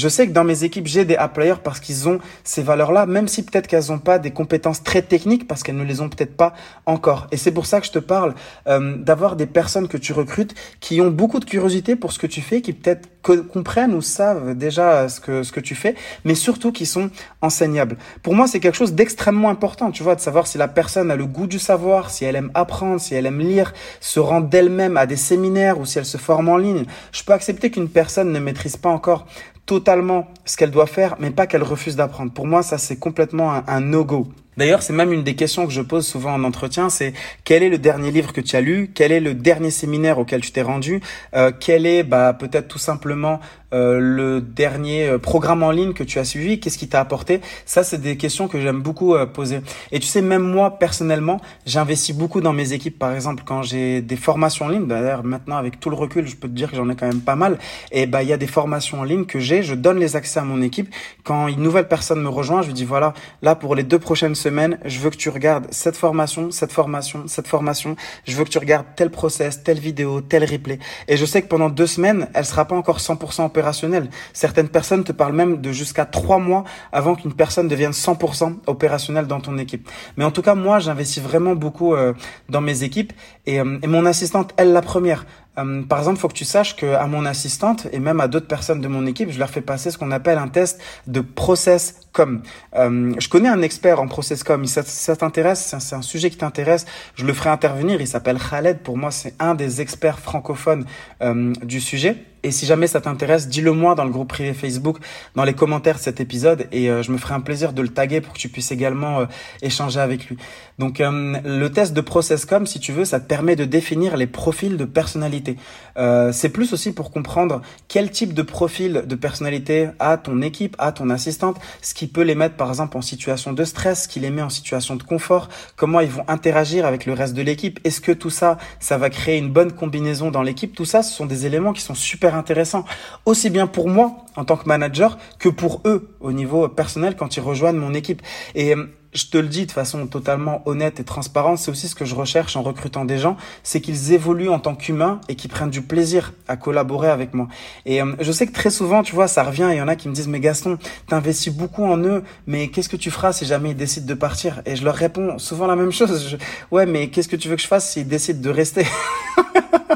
Je 0.00 0.08
sais 0.08 0.26
que 0.26 0.32
dans 0.32 0.44
mes 0.44 0.64
équipes, 0.64 0.86
j'ai 0.86 1.04
des 1.04 1.16
A-players 1.16 1.60
parce 1.62 1.78
qu'ils 1.78 2.08
ont 2.08 2.18
ces 2.42 2.62
valeurs-là, 2.62 3.06
même 3.06 3.28
si 3.28 3.44
peut-être 3.44 3.66
qu'elles 3.66 3.88
n'ont 3.90 3.98
pas 3.98 4.18
des 4.18 4.30
compétences 4.30 4.82
très 4.82 5.02
techniques 5.02 5.46
parce 5.46 5.62
qu'elles 5.62 5.76
ne 5.76 5.84
les 5.84 6.00
ont 6.00 6.08
peut-être 6.08 6.36
pas 6.36 6.54
encore. 6.86 7.28
Et 7.30 7.36
c'est 7.36 7.52
pour 7.52 7.66
ça 7.66 7.80
que 7.80 7.86
je 7.86 7.92
te 7.92 7.98
parle 7.98 8.34
euh, 8.66 8.96
d'avoir 8.96 9.36
des 9.36 9.46
personnes 9.46 9.88
que 9.88 9.98
tu 9.98 10.12
recrutes 10.12 10.54
qui 10.80 11.00
ont 11.00 11.10
beaucoup 11.10 11.38
de 11.38 11.44
curiosité 11.44 11.96
pour 11.96 12.12
ce 12.12 12.18
que 12.18 12.26
tu 12.26 12.40
fais, 12.40 12.62
qui 12.62 12.72
peut-être 12.72 13.08
comprennent 13.22 13.94
ou 13.94 14.00
savent 14.00 14.54
déjà 14.56 15.08
ce 15.10 15.20
que 15.20 15.42
ce 15.42 15.52
que 15.52 15.60
tu 15.60 15.74
fais, 15.74 15.94
mais 16.24 16.34
surtout 16.34 16.72
qui 16.72 16.86
sont 16.86 17.10
enseignables. 17.42 17.98
Pour 18.22 18.34
moi, 18.34 18.46
c'est 18.46 18.60
quelque 18.60 18.76
chose 18.76 18.94
d'extrêmement 18.94 19.50
important, 19.50 19.90
tu 19.90 20.02
vois, 20.02 20.14
de 20.14 20.20
savoir 20.20 20.46
si 20.46 20.56
la 20.56 20.68
personne 20.68 21.10
a 21.10 21.16
le 21.16 21.26
goût 21.26 21.46
du 21.46 21.58
savoir, 21.58 22.10
si 22.10 22.24
elle 22.24 22.36
aime 22.36 22.50
apprendre, 22.54 22.98
si 22.98 23.14
elle 23.14 23.26
aime 23.26 23.40
lire, 23.40 23.74
se 24.00 24.20
rend 24.20 24.40
d'elle-même 24.40 24.96
à 24.96 25.04
des 25.04 25.16
séminaires 25.16 25.78
ou 25.78 25.84
si 25.84 25.98
elle 25.98 26.06
se 26.06 26.16
forme 26.16 26.48
en 26.48 26.56
ligne. 26.56 26.84
Je 27.12 27.22
peux 27.22 27.34
accepter 27.34 27.70
qu'une 27.70 27.90
personne 27.90 28.32
ne 28.32 28.38
maîtrise 28.38 28.76
pas 28.76 28.88
encore 28.88 29.26
totalement 29.70 30.26
ce 30.44 30.56
qu'elle 30.56 30.72
doit 30.72 30.88
faire, 30.88 31.14
mais 31.20 31.30
pas 31.30 31.46
qu'elle 31.46 31.62
refuse 31.62 31.94
d'apprendre. 31.94 32.32
Pour 32.32 32.44
moi, 32.44 32.64
ça, 32.64 32.76
c'est 32.76 32.96
complètement 32.96 33.52
un, 33.68 33.80
no-go. 33.80 34.26
D'ailleurs, 34.56 34.82
c'est 34.82 34.92
même 34.92 35.12
une 35.12 35.22
des 35.22 35.34
questions 35.34 35.66
que 35.66 35.72
je 35.72 35.80
pose 35.80 36.06
souvent 36.06 36.34
en 36.34 36.44
entretien, 36.44 36.90
c'est 36.90 37.12
quel 37.44 37.62
est 37.62 37.68
le 37.68 37.78
dernier 37.78 38.10
livre 38.10 38.32
que 38.32 38.40
tu 38.40 38.56
as 38.56 38.60
lu, 38.60 38.90
quel 38.94 39.12
est 39.12 39.20
le 39.20 39.34
dernier 39.34 39.70
séminaire 39.70 40.18
auquel 40.18 40.40
tu 40.40 40.52
t'es 40.52 40.62
rendu, 40.62 41.00
euh, 41.34 41.52
quel 41.58 41.86
est 41.86 42.02
bah, 42.02 42.32
peut-être 42.32 42.68
tout 42.68 42.78
simplement 42.78 43.40
euh, 43.72 44.00
le 44.00 44.40
dernier 44.40 45.06
euh, 45.06 45.18
programme 45.18 45.62
en 45.62 45.70
ligne 45.70 45.92
que 45.92 46.02
tu 46.02 46.18
as 46.18 46.24
suivi, 46.24 46.58
qu'est-ce 46.58 46.76
qui 46.76 46.88
t'a 46.88 47.00
apporté? 47.00 47.40
Ça, 47.66 47.84
c'est 47.84 47.98
des 47.98 48.16
questions 48.16 48.48
que 48.48 48.60
j'aime 48.60 48.80
beaucoup 48.82 49.14
euh, 49.14 49.26
poser. 49.26 49.60
Et 49.92 50.00
tu 50.00 50.08
sais, 50.08 50.22
même 50.22 50.42
moi, 50.42 50.78
personnellement, 50.78 51.40
j'investis 51.66 52.16
beaucoup 52.16 52.40
dans 52.40 52.52
mes 52.52 52.72
équipes. 52.72 52.98
Par 52.98 53.14
exemple, 53.14 53.44
quand 53.46 53.62
j'ai 53.62 54.00
des 54.00 54.16
formations 54.16 54.66
en 54.66 54.68
ligne, 54.68 54.88
d'ailleurs, 54.88 55.22
maintenant, 55.22 55.56
avec 55.56 55.78
tout 55.78 55.88
le 55.88 55.94
recul, 55.94 56.26
je 56.26 56.34
peux 56.34 56.48
te 56.48 56.52
dire 56.52 56.70
que 56.70 56.76
j'en 56.76 56.88
ai 56.90 56.96
quand 56.96 57.06
même 57.06 57.20
pas 57.20 57.36
mal. 57.36 57.58
Et 57.92 58.06
bah, 58.06 58.24
il 58.24 58.28
y 58.28 58.32
a 58.32 58.36
des 58.36 58.48
formations 58.48 59.00
en 59.00 59.04
ligne 59.04 59.24
que 59.24 59.38
j'ai, 59.38 59.62
je 59.62 59.76
donne 59.76 60.00
les 60.00 60.16
accès 60.16 60.40
à 60.40 60.44
mon 60.44 60.62
équipe. 60.62 60.92
Quand 61.22 61.46
une 61.46 61.62
nouvelle 61.62 61.86
personne 61.86 62.20
me 62.20 62.28
rejoint, 62.28 62.62
je 62.62 62.68
lui 62.68 62.74
dis, 62.74 62.84
voilà, 62.84 63.14
là, 63.42 63.54
pour 63.54 63.76
les 63.76 63.84
deux 63.84 64.00
prochaines 64.00 64.34
semaines, 64.40 64.78
je 64.84 64.98
veux 64.98 65.10
que 65.10 65.16
tu 65.16 65.28
regardes 65.28 65.66
cette 65.70 65.96
formation, 65.96 66.50
cette 66.50 66.72
formation, 66.72 67.24
cette 67.26 67.46
formation. 67.46 67.96
Je 68.24 68.34
veux 68.36 68.44
que 68.44 68.50
tu 68.50 68.58
regardes 68.58 68.86
tel 68.96 69.10
process, 69.10 69.62
telle 69.62 69.78
vidéo, 69.78 70.20
tel 70.20 70.44
replay. 70.44 70.78
Et 71.08 71.16
je 71.16 71.24
sais 71.24 71.42
que 71.42 71.48
pendant 71.48 71.68
deux 71.68 71.86
semaines, 71.86 72.28
elle 72.34 72.44
sera 72.44 72.64
pas 72.64 72.76
encore 72.76 72.98
100% 72.98 73.44
opérationnelle 73.44 74.08
Certaines 74.32 74.68
personnes 74.68 75.04
te 75.04 75.12
parlent 75.12 75.34
même 75.34 75.60
de 75.60 75.72
jusqu'à 75.72 76.04
trois 76.04 76.38
mois 76.38 76.64
avant 76.92 77.14
qu'une 77.14 77.32
personne 77.32 77.68
devienne 77.68 77.92
100% 77.92 78.58
opérationnelle 78.66 79.26
dans 79.26 79.40
ton 79.40 79.58
équipe. 79.58 79.88
Mais 80.16 80.24
en 80.24 80.30
tout 80.30 80.42
cas, 80.42 80.54
moi, 80.54 80.78
j'investis 80.78 81.22
vraiment 81.22 81.54
beaucoup 81.54 81.94
euh, 81.94 82.12
dans 82.48 82.60
mes 82.60 82.82
équipes 82.82 83.12
et, 83.46 83.60
euh, 83.60 83.78
et 83.82 83.86
mon 83.86 84.06
assistante, 84.06 84.54
elle, 84.56 84.72
la 84.72 84.82
première. 84.82 85.24
Euh, 85.60 85.82
par 85.82 85.98
exemple, 85.98 86.18
faut 86.18 86.28
que 86.28 86.34
tu 86.34 86.44
saches 86.44 86.76
que 86.76 86.86
à 86.86 87.06
mon 87.06 87.24
assistante 87.26 87.86
et 87.92 88.00
même 88.00 88.20
à 88.20 88.28
d'autres 88.28 88.46
personnes 88.46 88.80
de 88.80 88.88
mon 88.88 89.06
équipe, 89.06 89.30
je 89.30 89.38
leur 89.38 89.50
fais 89.50 89.60
passer 89.60 89.90
ce 89.90 89.98
qu'on 89.98 90.10
appelle 90.10 90.38
un 90.38 90.48
test 90.48 90.80
de 91.06 91.20
process 91.20 92.00
com. 92.12 92.42
Euh, 92.74 93.12
je 93.18 93.28
connais 93.28 93.48
un 93.48 93.62
expert 93.62 94.00
en 94.00 94.08
process 94.08 94.42
com. 94.42 94.64
Si 94.64 94.80
ça, 94.84 95.16
t'intéresse, 95.16 95.74
c'est 95.78 95.94
un 95.94 96.02
sujet 96.02 96.30
qui 96.30 96.36
t'intéresse, 96.36 96.86
je 97.14 97.24
le 97.24 97.32
ferai 97.32 97.50
intervenir. 97.50 98.00
Il 98.00 98.06
s'appelle 98.06 98.38
Khaled. 98.38 98.78
Pour 98.78 98.96
moi, 98.96 99.10
c'est 99.10 99.34
un 99.38 99.54
des 99.54 99.80
experts 99.80 100.18
francophones 100.18 100.84
euh, 101.22 101.52
du 101.62 101.80
sujet. 101.80 102.24
Et 102.42 102.50
si 102.50 102.66
jamais 102.66 102.86
ça 102.86 103.00
t'intéresse, 103.00 103.48
dis-le 103.48 103.72
moi 103.72 103.94
dans 103.94 104.04
le 104.04 104.10
groupe 104.10 104.28
privé 104.28 104.54
Facebook, 104.54 104.98
dans 105.34 105.44
les 105.44 105.54
commentaires 105.54 105.96
de 105.96 106.00
cet 106.00 106.20
épisode, 106.20 106.66
et 106.72 106.86
je 106.86 107.12
me 107.12 107.18
ferai 107.18 107.34
un 107.34 107.40
plaisir 107.40 107.72
de 107.72 107.82
le 107.82 107.88
taguer 107.88 108.20
pour 108.20 108.32
que 108.32 108.38
tu 108.38 108.48
puisses 108.48 108.72
également 108.72 109.26
échanger 109.62 110.00
avec 110.00 110.26
lui. 110.26 110.36
Donc, 110.78 111.00
le 111.00 111.68
test 111.68 111.92
de 111.92 112.00
ProcessCom, 112.00 112.66
si 112.66 112.80
tu 112.80 112.92
veux, 112.92 113.04
ça 113.04 113.20
te 113.20 113.26
permet 113.26 113.56
de 113.56 113.64
définir 113.64 114.16
les 114.16 114.26
profils 114.26 114.76
de 114.76 114.84
personnalité 114.84 115.56
euh, 115.96 116.32
c'est 116.32 116.48
plus 116.48 116.72
aussi 116.72 116.92
pour 116.92 117.10
comprendre 117.10 117.60
quel 117.88 118.10
type 118.10 118.34
de 118.34 118.42
profil 118.42 119.04
de 119.06 119.14
personnalité 119.14 119.88
a 119.98 120.16
ton 120.16 120.42
équipe, 120.42 120.76
a 120.78 120.92
ton 120.92 121.10
assistante, 121.10 121.58
ce 121.82 121.94
qui 121.94 122.06
peut 122.06 122.22
les 122.22 122.34
mettre 122.34 122.56
par 122.56 122.68
exemple 122.68 122.96
en 122.96 123.02
situation 123.02 123.52
de 123.52 123.64
stress, 123.64 124.04
ce 124.04 124.08
qui 124.08 124.20
les 124.20 124.30
met 124.30 124.42
en 124.42 124.48
situation 124.48 124.96
de 124.96 125.02
confort, 125.02 125.48
comment 125.76 126.00
ils 126.00 126.10
vont 126.10 126.24
interagir 126.28 126.86
avec 126.86 127.06
le 127.06 127.12
reste 127.12 127.34
de 127.34 127.42
l'équipe. 127.42 127.80
Est-ce 127.84 128.00
que 128.00 128.12
tout 128.12 128.30
ça, 128.30 128.58
ça 128.78 128.98
va 128.98 129.10
créer 129.10 129.38
une 129.38 129.50
bonne 129.50 129.72
combinaison 129.72 130.30
dans 130.30 130.42
l'équipe? 130.42 130.74
Tout 130.74 130.84
ça, 130.84 131.02
ce 131.02 131.12
sont 131.12 131.26
des 131.26 131.46
éléments 131.46 131.72
qui 131.72 131.82
sont 131.82 131.94
super 131.94 132.29
intéressant, 132.34 132.84
aussi 133.26 133.50
bien 133.50 133.66
pour 133.66 133.88
moi 133.88 134.16
en 134.36 134.44
tant 134.44 134.56
que 134.56 134.66
manager 134.66 135.18
que 135.38 135.48
pour 135.48 135.82
eux 135.84 136.14
au 136.20 136.32
niveau 136.32 136.68
personnel 136.68 137.16
quand 137.16 137.36
ils 137.36 137.40
rejoignent 137.40 137.78
mon 137.78 137.94
équipe. 137.94 138.22
Et 138.54 138.74
euh, 138.74 138.86
je 139.12 139.26
te 139.26 139.38
le 139.38 139.48
dis 139.48 139.66
de 139.66 139.72
façon 139.72 140.06
totalement 140.06 140.62
honnête 140.66 141.00
et 141.00 141.04
transparente, 141.04 141.58
c'est 141.58 141.70
aussi 141.70 141.88
ce 141.88 141.94
que 141.94 142.04
je 142.04 142.14
recherche 142.14 142.56
en 142.56 142.62
recrutant 142.62 143.04
des 143.04 143.18
gens, 143.18 143.36
c'est 143.62 143.80
qu'ils 143.80 144.12
évoluent 144.12 144.50
en 144.50 144.60
tant 144.60 144.74
qu'humains 144.74 145.20
et 145.28 145.34
qu'ils 145.34 145.50
prennent 145.50 145.70
du 145.70 145.82
plaisir 145.82 146.32
à 146.46 146.56
collaborer 146.56 147.08
avec 147.08 147.34
moi. 147.34 147.48
Et 147.86 148.00
euh, 148.00 148.14
je 148.20 148.30
sais 148.32 148.46
que 148.46 148.52
très 148.52 148.70
souvent, 148.70 149.02
tu 149.02 149.14
vois, 149.14 149.28
ça 149.28 149.42
revient, 149.42 149.68
il 149.72 149.78
y 149.78 149.82
en 149.82 149.88
a 149.88 149.96
qui 149.96 150.08
me 150.08 150.14
disent, 150.14 150.28
mais 150.28 150.40
Gaston, 150.40 150.78
t'investis 151.08 151.52
beaucoup 151.52 151.84
en 151.84 151.98
eux, 151.98 152.22
mais 152.46 152.68
qu'est-ce 152.68 152.88
que 152.88 152.96
tu 152.96 153.10
feras 153.10 153.32
si 153.32 153.46
jamais 153.46 153.70
ils 153.70 153.76
décident 153.76 154.06
de 154.06 154.14
partir? 154.14 154.62
Et 154.64 154.76
je 154.76 154.84
leur 154.84 154.94
réponds 154.94 155.38
souvent 155.38 155.66
la 155.66 155.76
même 155.76 155.92
chose, 155.92 156.38
ouais, 156.70 156.86
mais 156.86 157.08
qu'est-ce 157.08 157.28
que 157.28 157.36
tu 157.36 157.48
veux 157.48 157.56
que 157.56 157.62
je 157.62 157.66
fasse 157.66 157.90
s'ils 157.92 158.08
décident 158.08 158.40
de 158.40 158.50
rester? 158.50 158.86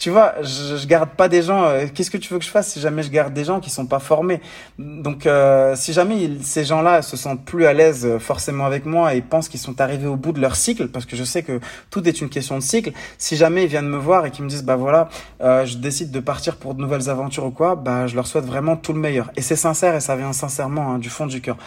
tu 0.00 0.08
vois, 0.08 0.34
je, 0.40 0.76
je 0.78 0.86
garde 0.86 1.10
pas 1.10 1.28
des 1.28 1.42
gens. 1.42 1.64
Euh, 1.64 1.86
qu'est-ce 1.94 2.10
que 2.10 2.16
tu 2.16 2.32
veux 2.32 2.38
que 2.38 2.44
je 2.44 2.50
fasse 2.50 2.72
si 2.72 2.80
jamais 2.80 3.02
je 3.02 3.10
garde 3.10 3.34
des 3.34 3.44
gens 3.44 3.60
qui 3.60 3.68
sont 3.68 3.84
pas 3.84 3.98
formés? 3.98 4.40
Donc, 4.78 5.26
euh, 5.26 5.76
si 5.76 5.92
jamais 5.92 6.38
ces 6.40 6.64
gens-là 6.64 7.02
se 7.02 7.18
sentent 7.18 7.44
plus 7.44 7.66
à 7.66 7.74
l'aise 7.74 8.06
euh, 8.06 8.18
forcément 8.18 8.64
avec 8.64 8.86
moi 8.86 9.14
et 9.14 9.20
pensent 9.20 9.50
qu'ils 9.50 9.60
sont 9.60 9.78
arrivés 9.78 10.06
au 10.06 10.16
bout 10.16 10.32
de 10.32 10.40
leur 10.40 10.56
cycle, 10.56 10.88
parce 10.88 11.04
que 11.04 11.16
je 11.16 11.22
sais 11.22 11.42
que 11.42 11.60
tout 11.90 12.08
est 12.08 12.22
une 12.22 12.30
question 12.30 12.56
de 12.56 12.62
cycle. 12.62 12.92
Si 13.18 13.36
jamais 13.36 13.64
ils 13.64 13.68
viennent 13.68 13.90
me 13.90 13.98
voir 13.98 14.24
et 14.24 14.30
qu'ils 14.30 14.42
me 14.42 14.48
disent, 14.48 14.64
bah 14.64 14.76
voilà, 14.76 15.10
je 15.40 15.76
décide 15.76 16.10
de 16.10 16.20
partir 16.20 16.56
pour 16.56 16.74
de 16.74 16.80
nouvelles 16.80 17.10
aventures 17.10 17.44
ou 17.44 17.50
quoi, 17.50 17.76
bah 17.76 18.06
je 18.06 18.16
leur 18.16 18.26
souhaite 18.26 18.46
vraiment 18.46 18.76
tout 18.76 18.94
le 18.94 19.00
meilleur. 19.00 19.30
Et 19.36 19.42
c'est 19.42 19.54
sincère 19.54 19.94
et 19.94 20.00
ça 20.00 20.16
vient 20.16 20.32
sincèrement 20.32 20.94
hein, 20.94 20.98
du 20.98 21.10
fond 21.10 21.26
du 21.26 21.42
cœur. 21.42 21.58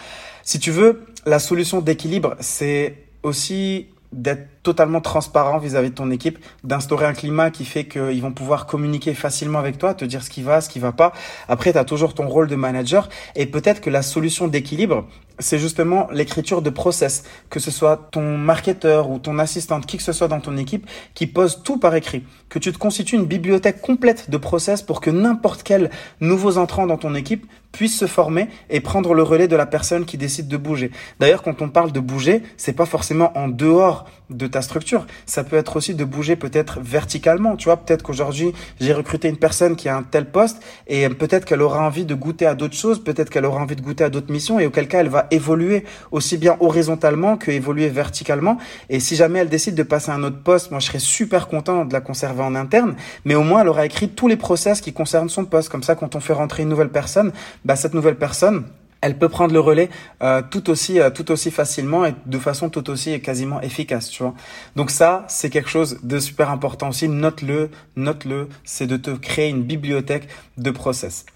Si 0.42 0.58
tu 0.58 0.72
veux, 0.72 1.04
la 1.24 1.38
solution 1.38 1.80
d'équilibre, 1.80 2.34
c'est 2.40 2.96
aussi 3.22 3.86
d'être 4.12 4.48
totalement 4.64 5.00
transparent 5.00 5.58
vis-à-vis 5.58 5.90
de 5.90 5.94
ton 5.94 6.10
équipe, 6.10 6.38
d'instaurer 6.64 7.06
un 7.06 7.12
climat 7.12 7.50
qui 7.50 7.64
fait 7.64 7.84
qu'ils 7.84 8.20
vont 8.20 8.32
pouvoir 8.32 8.66
communiquer 8.66 9.14
facilement 9.14 9.60
avec 9.60 9.78
toi, 9.78 9.94
te 9.94 10.04
dire 10.04 10.24
ce 10.24 10.30
qui 10.30 10.42
va, 10.42 10.60
ce 10.60 10.68
qui 10.68 10.80
va 10.80 10.90
pas. 10.90 11.12
Après, 11.48 11.72
tu 11.72 11.78
as 11.78 11.84
toujours 11.84 12.14
ton 12.14 12.26
rôle 12.26 12.48
de 12.48 12.56
manager 12.56 13.08
et 13.36 13.46
peut-être 13.46 13.80
que 13.80 13.90
la 13.90 14.02
solution 14.02 14.48
d'équilibre, 14.48 15.06
c'est 15.38 15.58
justement 15.58 16.08
l'écriture 16.12 16.62
de 16.62 16.70
process, 16.70 17.24
que 17.50 17.60
ce 17.60 17.70
soit 17.70 18.08
ton 18.10 18.38
marketeur 18.38 19.10
ou 19.10 19.18
ton 19.18 19.38
assistante, 19.38 19.86
qui 19.86 19.96
que 19.96 20.02
ce 20.02 20.12
soit 20.12 20.28
dans 20.28 20.40
ton 20.40 20.56
équipe, 20.56 20.88
qui 21.14 21.26
pose 21.26 21.62
tout 21.62 21.78
par 21.78 21.94
écrit, 21.94 22.24
que 22.48 22.58
tu 22.58 22.72
te 22.72 22.78
constitues 22.78 23.16
une 23.16 23.26
bibliothèque 23.26 23.80
complète 23.80 24.30
de 24.30 24.36
process 24.36 24.82
pour 24.82 25.00
que 25.00 25.10
n'importe 25.10 25.62
quel 25.62 25.90
nouveau 26.20 26.58
entrant 26.58 26.86
dans 26.86 26.96
ton 26.96 27.14
équipe 27.14 27.46
puisse 27.72 27.98
se 27.98 28.06
former 28.06 28.48
et 28.70 28.80
prendre 28.80 29.14
le 29.14 29.24
relais 29.24 29.48
de 29.48 29.56
la 29.56 29.66
personne 29.66 30.04
qui 30.04 30.16
décide 30.16 30.46
de 30.46 30.56
bouger. 30.56 30.92
D'ailleurs, 31.18 31.42
quand 31.42 31.60
on 31.60 31.68
parle 31.68 31.90
de 31.90 32.00
bouger, 32.00 32.42
c'est 32.56 32.72
pas 32.72 32.86
forcément 32.86 33.36
en 33.36 33.48
dehors 33.48 34.06
de 34.30 34.46
ta 34.54 34.62
structure. 34.62 35.04
Ça 35.26 35.42
peut 35.42 35.56
être 35.56 35.76
aussi 35.76 35.94
de 35.94 36.04
bouger 36.04 36.36
peut-être 36.36 36.78
verticalement. 36.80 37.56
Tu 37.56 37.64
vois, 37.64 37.76
peut-être 37.76 38.02
qu'aujourd'hui, 38.02 38.52
j'ai 38.80 38.92
recruté 38.92 39.28
une 39.28 39.36
personne 39.36 39.74
qui 39.74 39.88
a 39.88 39.96
un 39.96 40.04
tel 40.04 40.30
poste 40.30 40.62
et 40.86 41.08
peut-être 41.08 41.44
qu'elle 41.44 41.60
aura 41.60 41.84
envie 41.84 42.04
de 42.04 42.14
goûter 42.14 42.46
à 42.46 42.54
d'autres 42.54 42.76
choses, 42.76 43.02
peut-être 43.02 43.30
qu'elle 43.30 43.46
aura 43.46 43.60
envie 43.60 43.74
de 43.74 43.80
goûter 43.80 44.04
à 44.04 44.10
d'autres 44.10 44.30
missions 44.30 44.60
et 44.60 44.66
auquel 44.66 44.86
cas 44.86 45.00
elle 45.00 45.08
va 45.08 45.26
évoluer 45.32 45.84
aussi 46.12 46.38
bien 46.38 46.56
horizontalement 46.60 47.36
que 47.36 47.50
évoluer 47.50 47.88
verticalement. 47.88 48.58
Et 48.88 49.00
si 49.00 49.16
jamais 49.16 49.40
elle 49.40 49.48
décide 49.48 49.74
de 49.74 49.82
passer 49.82 50.12
à 50.12 50.14
un 50.14 50.22
autre 50.22 50.42
poste, 50.42 50.70
moi 50.70 50.78
je 50.78 50.86
serais 50.86 51.00
super 51.00 51.48
content 51.48 51.84
de 51.84 51.92
la 51.92 52.00
conserver 52.00 52.44
en 52.44 52.54
interne, 52.54 52.94
mais 53.24 53.34
au 53.34 53.42
moins 53.42 53.62
elle 53.62 53.68
aura 53.68 53.84
écrit 53.84 54.08
tous 54.08 54.28
les 54.28 54.36
process 54.36 54.80
qui 54.80 54.92
concernent 54.92 55.28
son 55.28 55.44
poste. 55.44 55.68
Comme 55.68 55.82
ça, 55.82 55.96
quand 55.96 56.14
on 56.14 56.20
fait 56.20 56.32
rentrer 56.32 56.62
une 56.62 56.68
nouvelle 56.68 56.90
personne, 56.90 57.32
bah 57.64 57.74
cette 57.74 57.94
nouvelle 57.94 58.16
personne, 58.16 58.62
elle 59.04 59.18
peut 59.18 59.28
prendre 59.28 59.52
le 59.52 59.60
relais 59.60 59.90
euh, 60.22 60.40
tout 60.50 60.70
aussi 60.70 60.98
euh, 60.98 61.10
tout 61.10 61.30
aussi 61.30 61.50
facilement 61.50 62.06
et 62.06 62.14
de 62.24 62.38
façon 62.38 62.70
tout 62.70 62.88
aussi 62.88 63.20
quasiment 63.20 63.60
efficace, 63.60 64.08
tu 64.08 64.22
vois. 64.22 64.34
Donc 64.76 64.90
ça, 64.90 65.26
c'est 65.28 65.50
quelque 65.50 65.68
chose 65.68 65.98
de 66.02 66.18
super 66.18 66.48
important 66.48 66.88
aussi. 66.88 67.06
Note-le, 67.06 67.68
note-le, 67.96 68.48
c'est 68.64 68.86
de 68.86 68.96
te 68.96 69.10
créer 69.10 69.50
une 69.50 69.62
bibliothèque 69.62 70.26
de 70.56 70.70
process. 70.70 71.26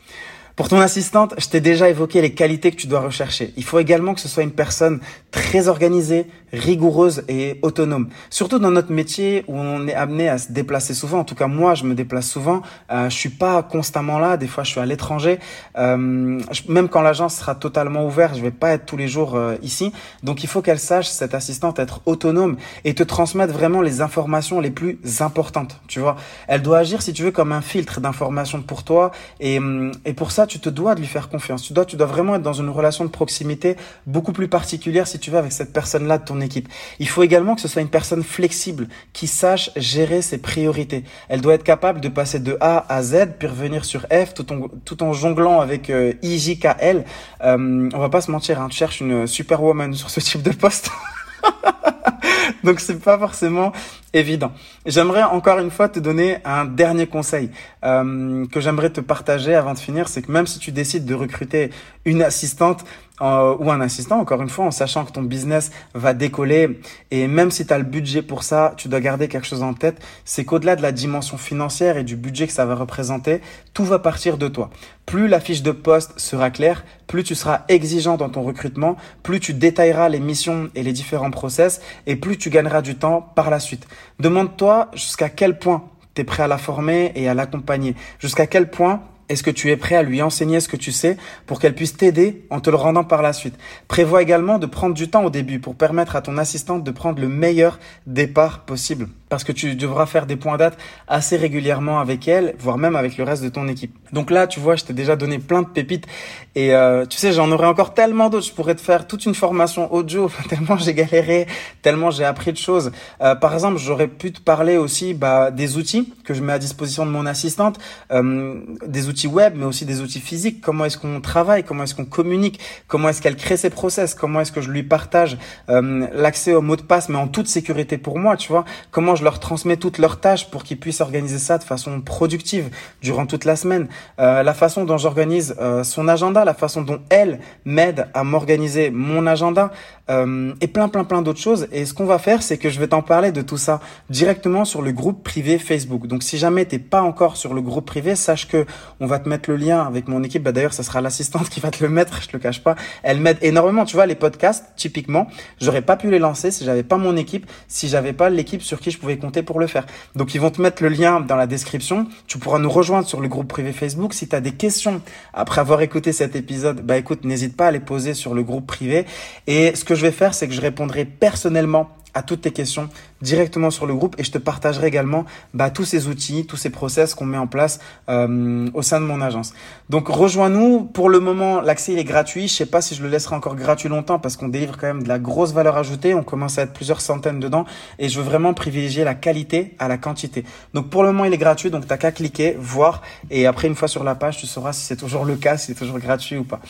Pour 0.58 0.68
ton 0.68 0.80
assistante, 0.80 1.34
je 1.38 1.46
t'ai 1.46 1.60
déjà 1.60 1.88
évoqué 1.88 2.20
les 2.20 2.34
qualités 2.34 2.72
que 2.72 2.76
tu 2.76 2.88
dois 2.88 2.98
rechercher. 2.98 3.52
Il 3.56 3.62
faut 3.62 3.78
également 3.78 4.12
que 4.12 4.20
ce 4.20 4.26
soit 4.26 4.42
une 4.42 4.50
personne 4.50 4.98
très 5.30 5.68
organisée, 5.68 6.26
rigoureuse 6.52 7.22
et 7.28 7.60
autonome. 7.62 8.08
Surtout 8.28 8.58
dans 8.58 8.72
notre 8.72 8.90
métier 8.90 9.44
où 9.46 9.56
on 9.56 9.86
est 9.86 9.94
amené 9.94 10.28
à 10.28 10.36
se 10.36 10.50
déplacer 10.50 10.94
souvent. 10.94 11.20
En 11.20 11.24
tout 11.24 11.36
cas, 11.36 11.46
moi, 11.46 11.76
je 11.76 11.84
me 11.84 11.94
déplace 11.94 12.28
souvent. 12.28 12.62
Euh, 12.90 13.08
je 13.08 13.14
suis 13.14 13.28
pas 13.28 13.62
constamment 13.62 14.18
là. 14.18 14.36
Des 14.36 14.48
fois, 14.48 14.64
je 14.64 14.72
suis 14.72 14.80
à 14.80 14.86
l'étranger. 14.86 15.38
Euh, 15.76 16.40
même 16.66 16.88
quand 16.88 17.02
l'agence 17.02 17.36
sera 17.36 17.54
totalement 17.54 18.04
ouverte, 18.04 18.34
je 18.34 18.42
vais 18.42 18.50
pas 18.50 18.70
être 18.70 18.84
tous 18.84 18.96
les 18.96 19.06
jours 19.06 19.36
euh, 19.36 19.54
ici. 19.62 19.92
Donc, 20.24 20.42
il 20.42 20.48
faut 20.48 20.60
qu'elle 20.60 20.80
sache 20.80 21.06
cette 21.06 21.34
assistante 21.34 21.78
être 21.78 22.00
autonome 22.04 22.56
et 22.84 22.94
te 22.94 23.04
transmettre 23.04 23.52
vraiment 23.52 23.80
les 23.80 24.00
informations 24.00 24.58
les 24.58 24.72
plus 24.72 24.98
importantes. 25.20 25.80
Tu 25.86 26.00
vois, 26.00 26.16
elle 26.48 26.62
doit 26.62 26.78
agir 26.78 27.00
si 27.00 27.12
tu 27.12 27.22
veux 27.22 27.30
comme 27.30 27.52
un 27.52 27.60
filtre 27.60 28.00
d'informations 28.00 28.60
pour 28.60 28.82
toi 28.82 29.12
et, 29.38 29.60
et 30.04 30.14
pour 30.14 30.32
ça 30.32 30.47
tu 30.48 30.58
te 30.58 30.68
dois 30.68 30.94
de 30.94 31.00
lui 31.00 31.06
faire 31.06 31.28
confiance. 31.28 31.62
Tu 31.62 31.72
dois, 31.72 31.84
tu 31.84 31.96
dois 31.96 32.06
vraiment 32.06 32.34
être 32.34 32.42
dans 32.42 32.52
une 32.52 32.68
relation 32.70 33.04
de 33.04 33.10
proximité 33.10 33.76
beaucoup 34.06 34.32
plus 34.32 34.48
particulière 34.48 35.06
si 35.06 35.18
tu 35.18 35.30
veux 35.30 35.38
avec 35.38 35.52
cette 35.52 35.72
personne-là 35.72 36.18
de 36.18 36.24
ton 36.24 36.40
équipe. 36.40 36.68
Il 36.98 37.08
faut 37.08 37.22
également 37.22 37.54
que 37.54 37.60
ce 37.60 37.68
soit 37.68 37.82
une 37.82 37.88
personne 37.88 38.22
flexible 38.22 38.88
qui 39.12 39.26
sache 39.26 39.70
gérer 39.76 40.22
ses 40.22 40.38
priorités. 40.38 41.04
Elle 41.28 41.40
doit 41.40 41.54
être 41.54 41.64
capable 41.64 42.00
de 42.00 42.08
passer 42.08 42.40
de 42.40 42.56
A 42.60 42.86
à 42.92 43.02
Z 43.02 43.28
puis 43.38 43.48
revenir 43.48 43.84
sur 43.84 44.06
F 44.10 44.34
tout 44.34 44.52
en, 44.52 44.68
tout 44.84 45.02
en 45.02 45.12
jonglant 45.12 45.60
avec 45.60 45.90
euh, 45.90 46.14
IJKL. 46.22 47.04
Euh, 47.44 47.88
on 47.92 47.98
va 47.98 48.08
pas 48.08 48.20
se 48.20 48.30
mentir, 48.30 48.60
hein, 48.60 48.68
tu 48.68 48.76
cherches 48.76 49.00
une 49.00 49.26
superwoman 49.26 49.94
sur 49.94 50.10
ce 50.10 50.20
type 50.20 50.42
de 50.42 50.50
poste. 50.52 50.90
Donc 52.64 52.80
c'est 52.80 52.98
pas 52.98 53.18
forcément 53.18 53.72
évident. 54.12 54.52
J'aimerais 54.86 55.22
encore 55.22 55.58
une 55.58 55.70
fois 55.70 55.88
te 55.88 55.98
donner 55.98 56.38
un 56.44 56.64
dernier 56.64 57.06
conseil 57.06 57.50
euh, 57.84 58.46
que 58.46 58.60
j'aimerais 58.60 58.90
te 58.90 59.00
partager 59.00 59.54
avant 59.54 59.74
de 59.74 59.78
finir, 59.78 60.08
c'est 60.08 60.22
que 60.22 60.32
même 60.32 60.46
si 60.46 60.58
tu 60.58 60.72
décides 60.72 61.04
de 61.04 61.14
recruter 61.14 61.70
une 62.04 62.22
assistante, 62.22 62.84
euh, 63.20 63.56
ou 63.58 63.70
un 63.70 63.80
assistant, 63.80 64.20
encore 64.20 64.42
une 64.42 64.48
fois, 64.48 64.66
en 64.66 64.70
sachant 64.70 65.04
que 65.04 65.12
ton 65.12 65.22
business 65.22 65.70
va 65.94 66.14
décoller. 66.14 66.80
Et 67.10 67.26
même 67.26 67.50
si 67.50 67.66
tu 67.66 67.72
as 67.72 67.78
le 67.78 67.84
budget 67.84 68.22
pour 68.22 68.42
ça, 68.42 68.74
tu 68.76 68.88
dois 68.88 69.00
garder 69.00 69.28
quelque 69.28 69.46
chose 69.46 69.62
en 69.62 69.74
tête, 69.74 70.00
c'est 70.24 70.44
qu'au-delà 70.44 70.76
de 70.76 70.82
la 70.82 70.92
dimension 70.92 71.36
financière 71.36 71.96
et 71.96 72.04
du 72.04 72.16
budget 72.16 72.46
que 72.46 72.52
ça 72.52 72.66
va 72.66 72.74
représenter, 72.74 73.40
tout 73.74 73.84
va 73.84 73.98
partir 73.98 74.38
de 74.38 74.48
toi. 74.48 74.70
Plus 75.06 75.28
la 75.28 75.40
fiche 75.40 75.62
de 75.62 75.70
poste 75.70 76.18
sera 76.18 76.50
claire, 76.50 76.84
plus 77.06 77.24
tu 77.24 77.34
seras 77.34 77.62
exigeant 77.68 78.16
dans 78.16 78.28
ton 78.28 78.42
recrutement, 78.42 78.96
plus 79.22 79.40
tu 79.40 79.54
détailleras 79.54 80.08
les 80.08 80.20
missions 80.20 80.68
et 80.74 80.82
les 80.82 80.92
différents 80.92 81.30
process, 81.30 81.80
et 82.06 82.16
plus 82.16 82.36
tu 82.36 82.50
gagneras 82.50 82.82
du 82.82 82.96
temps 82.96 83.22
par 83.34 83.50
la 83.50 83.60
suite. 83.60 83.86
Demande-toi 84.20 84.90
jusqu'à 84.94 85.28
quel 85.28 85.58
point 85.58 85.84
tu 86.14 86.22
es 86.22 86.24
prêt 86.24 86.42
à 86.42 86.48
la 86.48 86.58
former 86.58 87.12
et 87.14 87.28
à 87.28 87.34
l'accompagner. 87.34 87.94
Jusqu'à 88.18 88.46
quel 88.46 88.70
point 88.70 89.02
est-ce 89.28 89.42
que 89.42 89.50
tu 89.50 89.70
es 89.70 89.76
prêt 89.76 89.96
à 89.96 90.02
lui 90.02 90.22
enseigner 90.22 90.60
ce 90.60 90.68
que 90.68 90.76
tu 90.76 90.92
sais 90.92 91.16
pour 91.46 91.60
qu'elle 91.60 91.74
puisse 91.74 91.96
t'aider 91.96 92.46
en 92.50 92.60
te 92.60 92.70
le 92.70 92.76
rendant 92.76 93.04
par 93.04 93.22
la 93.22 93.32
suite? 93.32 93.58
Prévois 93.86 94.22
également 94.22 94.58
de 94.58 94.66
prendre 94.66 94.94
du 94.94 95.08
temps 95.08 95.24
au 95.24 95.30
début 95.30 95.58
pour 95.58 95.74
permettre 95.74 96.16
à 96.16 96.22
ton 96.22 96.38
assistante 96.38 96.84
de 96.84 96.90
prendre 96.90 97.20
le 97.20 97.28
meilleur 97.28 97.78
départ 98.06 98.64
possible 98.64 99.08
parce 99.28 99.44
que 99.44 99.52
tu 99.52 99.74
devras 99.74 100.06
faire 100.06 100.26
des 100.26 100.36
points 100.36 100.56
dates 100.56 100.78
assez 101.06 101.36
régulièrement 101.36 102.00
avec 102.00 102.28
elle, 102.28 102.54
voire 102.58 102.78
même 102.78 102.96
avec 102.96 103.16
le 103.16 103.24
reste 103.24 103.42
de 103.42 103.48
ton 103.48 103.68
équipe. 103.68 103.96
Donc 104.12 104.30
là, 104.30 104.46
tu 104.46 104.60
vois, 104.60 104.76
je 104.76 104.84
t'ai 104.84 104.92
déjà 104.92 105.16
donné 105.16 105.38
plein 105.38 105.62
de 105.62 105.68
pépites 105.68 106.06
et 106.54 106.74
euh, 106.74 107.04
tu 107.06 107.18
sais, 107.18 107.32
j'en 107.32 107.50
aurais 107.50 107.66
encore 107.66 107.94
tellement 107.94 108.30
d'autres. 108.30 108.46
Je 108.46 108.52
pourrais 108.52 108.74
te 108.74 108.80
faire 108.80 109.06
toute 109.06 109.26
une 109.26 109.34
formation 109.34 109.92
audio 109.92 110.30
tellement 110.48 110.76
j'ai 110.76 110.94
galéré, 110.94 111.46
tellement 111.82 112.10
j'ai 112.10 112.24
appris 112.24 112.52
de 112.52 112.56
choses. 112.56 112.90
Euh, 113.20 113.34
par 113.34 113.54
exemple, 113.54 113.78
j'aurais 113.78 114.08
pu 114.08 114.32
te 114.32 114.40
parler 114.40 114.76
aussi 114.76 115.14
bah, 115.14 115.50
des 115.50 115.76
outils 115.76 116.12
que 116.24 116.34
je 116.34 116.42
mets 116.42 116.52
à 116.52 116.58
disposition 116.58 117.04
de 117.04 117.10
mon 117.10 117.26
assistante, 117.26 117.78
euh, 118.10 118.60
des 118.86 119.08
outils 119.08 119.26
web, 119.26 119.54
mais 119.56 119.66
aussi 119.66 119.84
des 119.84 120.00
outils 120.00 120.20
physiques. 120.20 120.60
Comment 120.60 120.86
est-ce 120.86 120.98
qu'on 120.98 121.20
travaille? 121.20 121.64
Comment 121.64 121.84
est-ce 121.84 121.94
qu'on 121.94 122.04
communique? 122.04 122.60
Comment 122.86 123.10
est-ce 123.10 123.20
qu'elle 123.20 123.36
crée 123.36 123.56
ses 123.56 123.70
process? 123.70 124.14
Comment 124.14 124.40
est-ce 124.40 124.52
que 124.52 124.60
je 124.60 124.70
lui 124.70 124.82
partage 124.82 125.38
l'accès 125.68 126.54
au 126.54 126.62
mot 126.62 126.76
de 126.76 126.82
passe, 126.82 127.08
mais 127.08 127.18
en 127.18 127.28
toute 127.28 127.46
sécurité 127.46 127.98
pour 127.98 128.18
moi, 128.18 128.36
tu 128.36 128.50
vois? 128.50 128.64
Comment 128.90 129.14
je 129.18 129.24
leur 129.24 129.40
transmets 129.40 129.76
toutes 129.76 129.98
leurs 129.98 130.20
tâches 130.20 130.50
pour 130.50 130.64
qu'ils 130.64 130.78
puissent 130.78 131.00
organiser 131.00 131.38
ça 131.38 131.58
de 131.58 131.64
façon 131.64 132.00
productive 132.00 132.70
durant 133.02 133.26
toute 133.26 133.44
la 133.44 133.56
semaine. 133.56 133.88
Euh, 134.20 134.42
la 134.42 134.54
façon 134.54 134.84
dont 134.84 134.96
j'organise 134.96 135.56
euh, 135.60 135.84
son 135.84 136.08
agenda, 136.08 136.44
la 136.44 136.54
façon 136.54 136.82
dont 136.82 137.00
elle 137.10 137.40
m'aide 137.64 138.08
à 138.14 138.24
m'organiser 138.24 138.90
mon 138.90 139.26
agenda 139.26 139.70
euh, 140.10 140.54
et 140.60 140.68
plein 140.68 140.88
plein 140.88 141.04
plein 141.04 141.22
d'autres 141.22 141.40
choses. 141.40 141.68
Et 141.72 141.84
ce 141.84 141.92
qu'on 141.94 142.06
va 142.06 142.18
faire, 142.18 142.42
c'est 142.42 142.58
que 142.58 142.70
je 142.70 142.78
vais 142.78 142.88
t'en 142.88 143.02
parler 143.02 143.32
de 143.32 143.42
tout 143.42 143.56
ça 143.56 143.80
directement 144.08 144.64
sur 144.64 144.82
le 144.82 144.92
groupe 144.92 145.22
privé 145.22 145.58
Facebook. 145.58 146.06
Donc 146.06 146.22
si 146.22 146.38
jamais 146.38 146.64
t'es 146.64 146.78
pas 146.78 147.02
encore 147.02 147.36
sur 147.36 147.54
le 147.54 147.60
groupe 147.60 147.86
privé, 147.86 148.14
sache 148.14 148.48
que 148.48 148.64
on 149.00 149.06
va 149.06 149.18
te 149.18 149.28
mettre 149.28 149.50
le 149.50 149.56
lien 149.56 149.82
avec 149.82 150.08
mon 150.08 150.22
équipe. 150.22 150.42
Bah, 150.42 150.52
D'ailleurs, 150.52 150.72
ça 150.72 150.82
sera 150.82 151.00
l'assistante 151.00 151.48
qui 151.50 151.60
va 151.60 151.70
te 151.70 151.82
le 151.82 151.90
mettre. 151.90 152.22
Je 152.22 152.28
te 152.28 152.32
le 152.32 152.38
cache 152.38 152.62
pas. 152.62 152.76
Elle 153.02 153.20
m'aide 153.20 153.38
énormément. 153.42 153.84
Tu 153.84 153.96
vois, 153.96 154.06
les 154.06 154.14
podcasts, 154.14 154.66
typiquement, 154.76 155.26
j'aurais 155.60 155.82
pas 155.82 155.96
pu 155.96 156.10
les 156.10 156.18
lancer 156.18 156.50
si 156.50 156.64
j'avais 156.64 156.82
pas 156.82 156.96
mon 156.96 157.16
équipe, 157.16 157.46
si 157.66 157.88
j'avais 157.88 158.12
pas 158.12 158.30
l'équipe 158.30 158.62
sur 158.62 158.80
qui 158.80 158.90
je 158.90 158.98
pouvais 158.98 159.07
compter 159.16 159.42
pour 159.42 159.60
le 159.60 159.66
faire. 159.66 159.86
Donc 160.14 160.34
ils 160.34 160.40
vont 160.40 160.50
te 160.50 160.60
mettre 160.60 160.82
le 160.82 160.88
lien 160.88 161.20
dans 161.20 161.36
la 161.36 161.46
description. 161.46 162.06
Tu 162.26 162.38
pourras 162.38 162.58
nous 162.58 162.70
rejoindre 162.70 163.06
sur 163.06 163.20
le 163.20 163.28
groupe 163.28 163.48
privé 163.48 163.72
Facebook. 163.72 164.12
Si 164.12 164.28
tu 164.28 164.36
as 164.36 164.40
des 164.40 164.52
questions 164.52 165.00
après 165.32 165.60
avoir 165.60 165.80
écouté 165.80 166.12
cet 166.12 166.36
épisode, 166.36 166.82
bah 166.82 166.96
écoute, 166.98 167.24
n'hésite 167.24 167.56
pas 167.56 167.68
à 167.68 167.70
les 167.70 167.80
poser 167.80 168.14
sur 168.14 168.34
le 168.34 168.42
groupe 168.42 168.66
privé. 168.66 169.06
Et 169.46 169.74
ce 169.74 169.84
que 169.84 169.94
je 169.94 170.02
vais 170.02 170.12
faire, 170.12 170.34
c'est 170.34 170.48
que 170.48 170.54
je 170.54 170.60
répondrai 170.60 171.04
personnellement 171.04 171.90
à 172.14 172.22
toutes 172.22 172.42
tes 172.42 172.50
questions 172.50 172.88
directement 173.22 173.70
sur 173.70 173.86
le 173.86 173.94
groupe 173.94 174.14
et 174.18 174.24
je 174.24 174.30
te 174.30 174.38
partagerai 174.38 174.86
également 174.86 175.24
bah, 175.54 175.70
tous 175.70 175.84
ces 175.84 176.06
outils, 176.06 176.46
tous 176.46 176.56
ces 176.56 176.70
process 176.70 177.14
qu'on 177.14 177.26
met 177.26 177.38
en 177.38 177.46
place 177.46 177.80
euh, 178.08 178.68
au 178.74 178.82
sein 178.82 179.00
de 179.00 179.06
mon 179.06 179.20
agence. 179.20 179.54
Donc 179.90 180.08
rejoins-nous. 180.08 180.84
Pour 180.84 181.08
le 181.08 181.20
moment, 181.20 181.60
l'accès 181.60 181.92
il 181.92 181.98
est 181.98 182.04
gratuit. 182.04 182.48
Je 182.48 182.54
sais 182.54 182.66
pas 182.66 182.80
si 182.80 182.94
je 182.94 183.02
le 183.02 183.08
laisserai 183.08 183.34
encore 183.34 183.56
gratuit 183.56 183.88
longtemps 183.88 184.18
parce 184.18 184.36
qu'on 184.36 184.48
délivre 184.48 184.76
quand 184.76 184.86
même 184.86 185.02
de 185.02 185.08
la 185.08 185.18
grosse 185.18 185.52
valeur 185.52 185.76
ajoutée. 185.76 186.14
On 186.14 186.22
commence 186.22 186.58
à 186.58 186.62
être 186.62 186.72
plusieurs 186.72 187.00
centaines 187.00 187.40
dedans 187.40 187.64
et 187.98 188.08
je 188.08 188.18
veux 188.20 188.24
vraiment 188.24 188.54
privilégier 188.54 189.04
la 189.04 189.14
qualité 189.14 189.74
à 189.78 189.88
la 189.88 189.98
quantité. 189.98 190.44
Donc 190.74 190.90
pour 190.90 191.02
le 191.02 191.12
moment, 191.12 191.24
il 191.24 191.32
est 191.32 191.38
gratuit. 191.38 191.70
Donc 191.70 191.86
t'as 191.86 191.96
qu'à 191.96 192.12
cliquer, 192.12 192.56
voir 192.58 193.02
et 193.30 193.46
après 193.46 193.68
une 193.68 193.74
fois 193.74 193.88
sur 193.88 194.04
la 194.04 194.14
page, 194.14 194.38
tu 194.38 194.46
sauras 194.46 194.72
si 194.72 194.82
c'est 194.82 194.96
toujours 194.96 195.24
le 195.24 195.36
cas, 195.36 195.56
si 195.56 195.66
c'est 195.66 195.78
toujours 195.78 195.98
gratuit 195.98 196.36
ou 196.36 196.44
pas. 196.44 196.60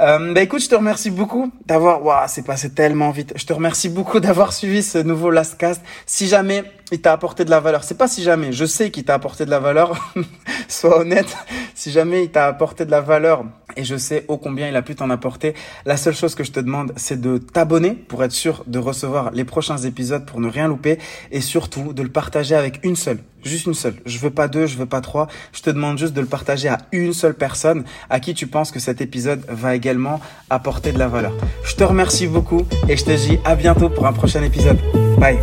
Euh, 0.00 0.32
bah 0.32 0.42
écoute, 0.42 0.60
je 0.60 0.68
te 0.68 0.74
remercie 0.74 1.10
beaucoup 1.10 1.52
d'avoir. 1.66 2.04
Waouh, 2.04 2.26
c'est 2.26 2.44
passé 2.44 2.70
tellement 2.70 3.10
vite. 3.10 3.32
Je 3.36 3.46
te 3.46 3.52
remercie 3.52 3.88
beaucoup 3.88 4.20
d'avoir 4.20 4.52
suivi 4.52 4.82
ce 4.82 4.98
nouveau 4.98 5.30
Lastcast. 5.30 5.82
Si 6.06 6.26
jamais 6.26 6.64
il 6.90 7.00
t'a 7.00 7.12
apporté 7.12 7.44
de 7.44 7.50
la 7.50 7.60
valeur, 7.60 7.84
c'est 7.84 7.96
pas 7.96 8.08
si 8.08 8.22
jamais. 8.22 8.52
Je 8.52 8.64
sais 8.64 8.90
qu'il 8.90 9.04
t'a 9.04 9.14
apporté 9.14 9.44
de 9.44 9.50
la 9.50 9.60
valeur. 9.60 10.12
Sois 10.68 10.98
honnête. 11.00 11.36
Si 11.74 11.90
jamais 11.90 12.24
il 12.24 12.30
t'a 12.30 12.46
apporté 12.46 12.84
de 12.84 12.90
la 12.90 13.00
valeur, 13.00 13.44
et 13.76 13.84
je 13.84 13.96
sais 13.96 14.24
ô 14.28 14.36
combien 14.36 14.68
il 14.68 14.76
a 14.76 14.82
pu 14.82 14.94
t'en 14.94 15.10
apporter, 15.10 15.54
la 15.84 15.96
seule 15.96 16.14
chose 16.14 16.34
que 16.34 16.44
je 16.44 16.52
te 16.52 16.60
demande, 16.60 16.92
c'est 16.96 17.20
de 17.20 17.38
t'abonner 17.38 17.90
pour 17.92 18.22
être 18.22 18.32
sûr 18.32 18.64
de 18.66 18.78
recevoir 18.78 19.30
les 19.32 19.44
prochains 19.44 19.78
épisodes 19.78 20.24
pour 20.24 20.40
ne 20.40 20.48
rien 20.48 20.68
louper, 20.68 20.98
et 21.32 21.40
surtout 21.40 21.92
de 21.92 22.02
le 22.02 22.08
partager 22.08 22.54
avec 22.54 22.80
une 22.84 22.96
seule, 22.96 23.18
juste 23.42 23.66
une 23.66 23.74
seule. 23.74 23.96
Je 24.06 24.18
veux 24.18 24.30
pas 24.30 24.48
deux, 24.48 24.66
je 24.66 24.76
veux 24.76 24.86
pas 24.86 25.00
trois. 25.00 25.26
Je 25.52 25.62
te 25.62 25.70
demande 25.70 25.98
juste 25.98 26.14
de 26.14 26.20
le 26.20 26.26
partager 26.26 26.68
à 26.68 26.78
une 26.92 27.12
seule 27.12 27.34
personne 27.34 27.84
à 28.08 28.20
qui 28.20 28.34
tu 28.34 28.46
penses 28.46 28.70
que 28.70 28.78
cet 28.78 29.00
épisode 29.00 29.44
va 29.48 29.74
également 29.74 30.20
apporter 30.50 30.92
de 30.92 30.98
la 30.98 31.08
valeur. 31.08 31.32
Je 31.64 31.74
te 31.74 31.84
remercie 31.84 32.26
beaucoup 32.26 32.66
et 32.88 32.96
je 32.96 33.04
te 33.04 33.10
dis 33.10 33.38
à 33.44 33.56
bientôt 33.56 33.88
pour 33.88 34.06
un 34.06 34.12
prochain 34.12 34.42
épisode. 34.42 34.78
Bye. 35.18 35.38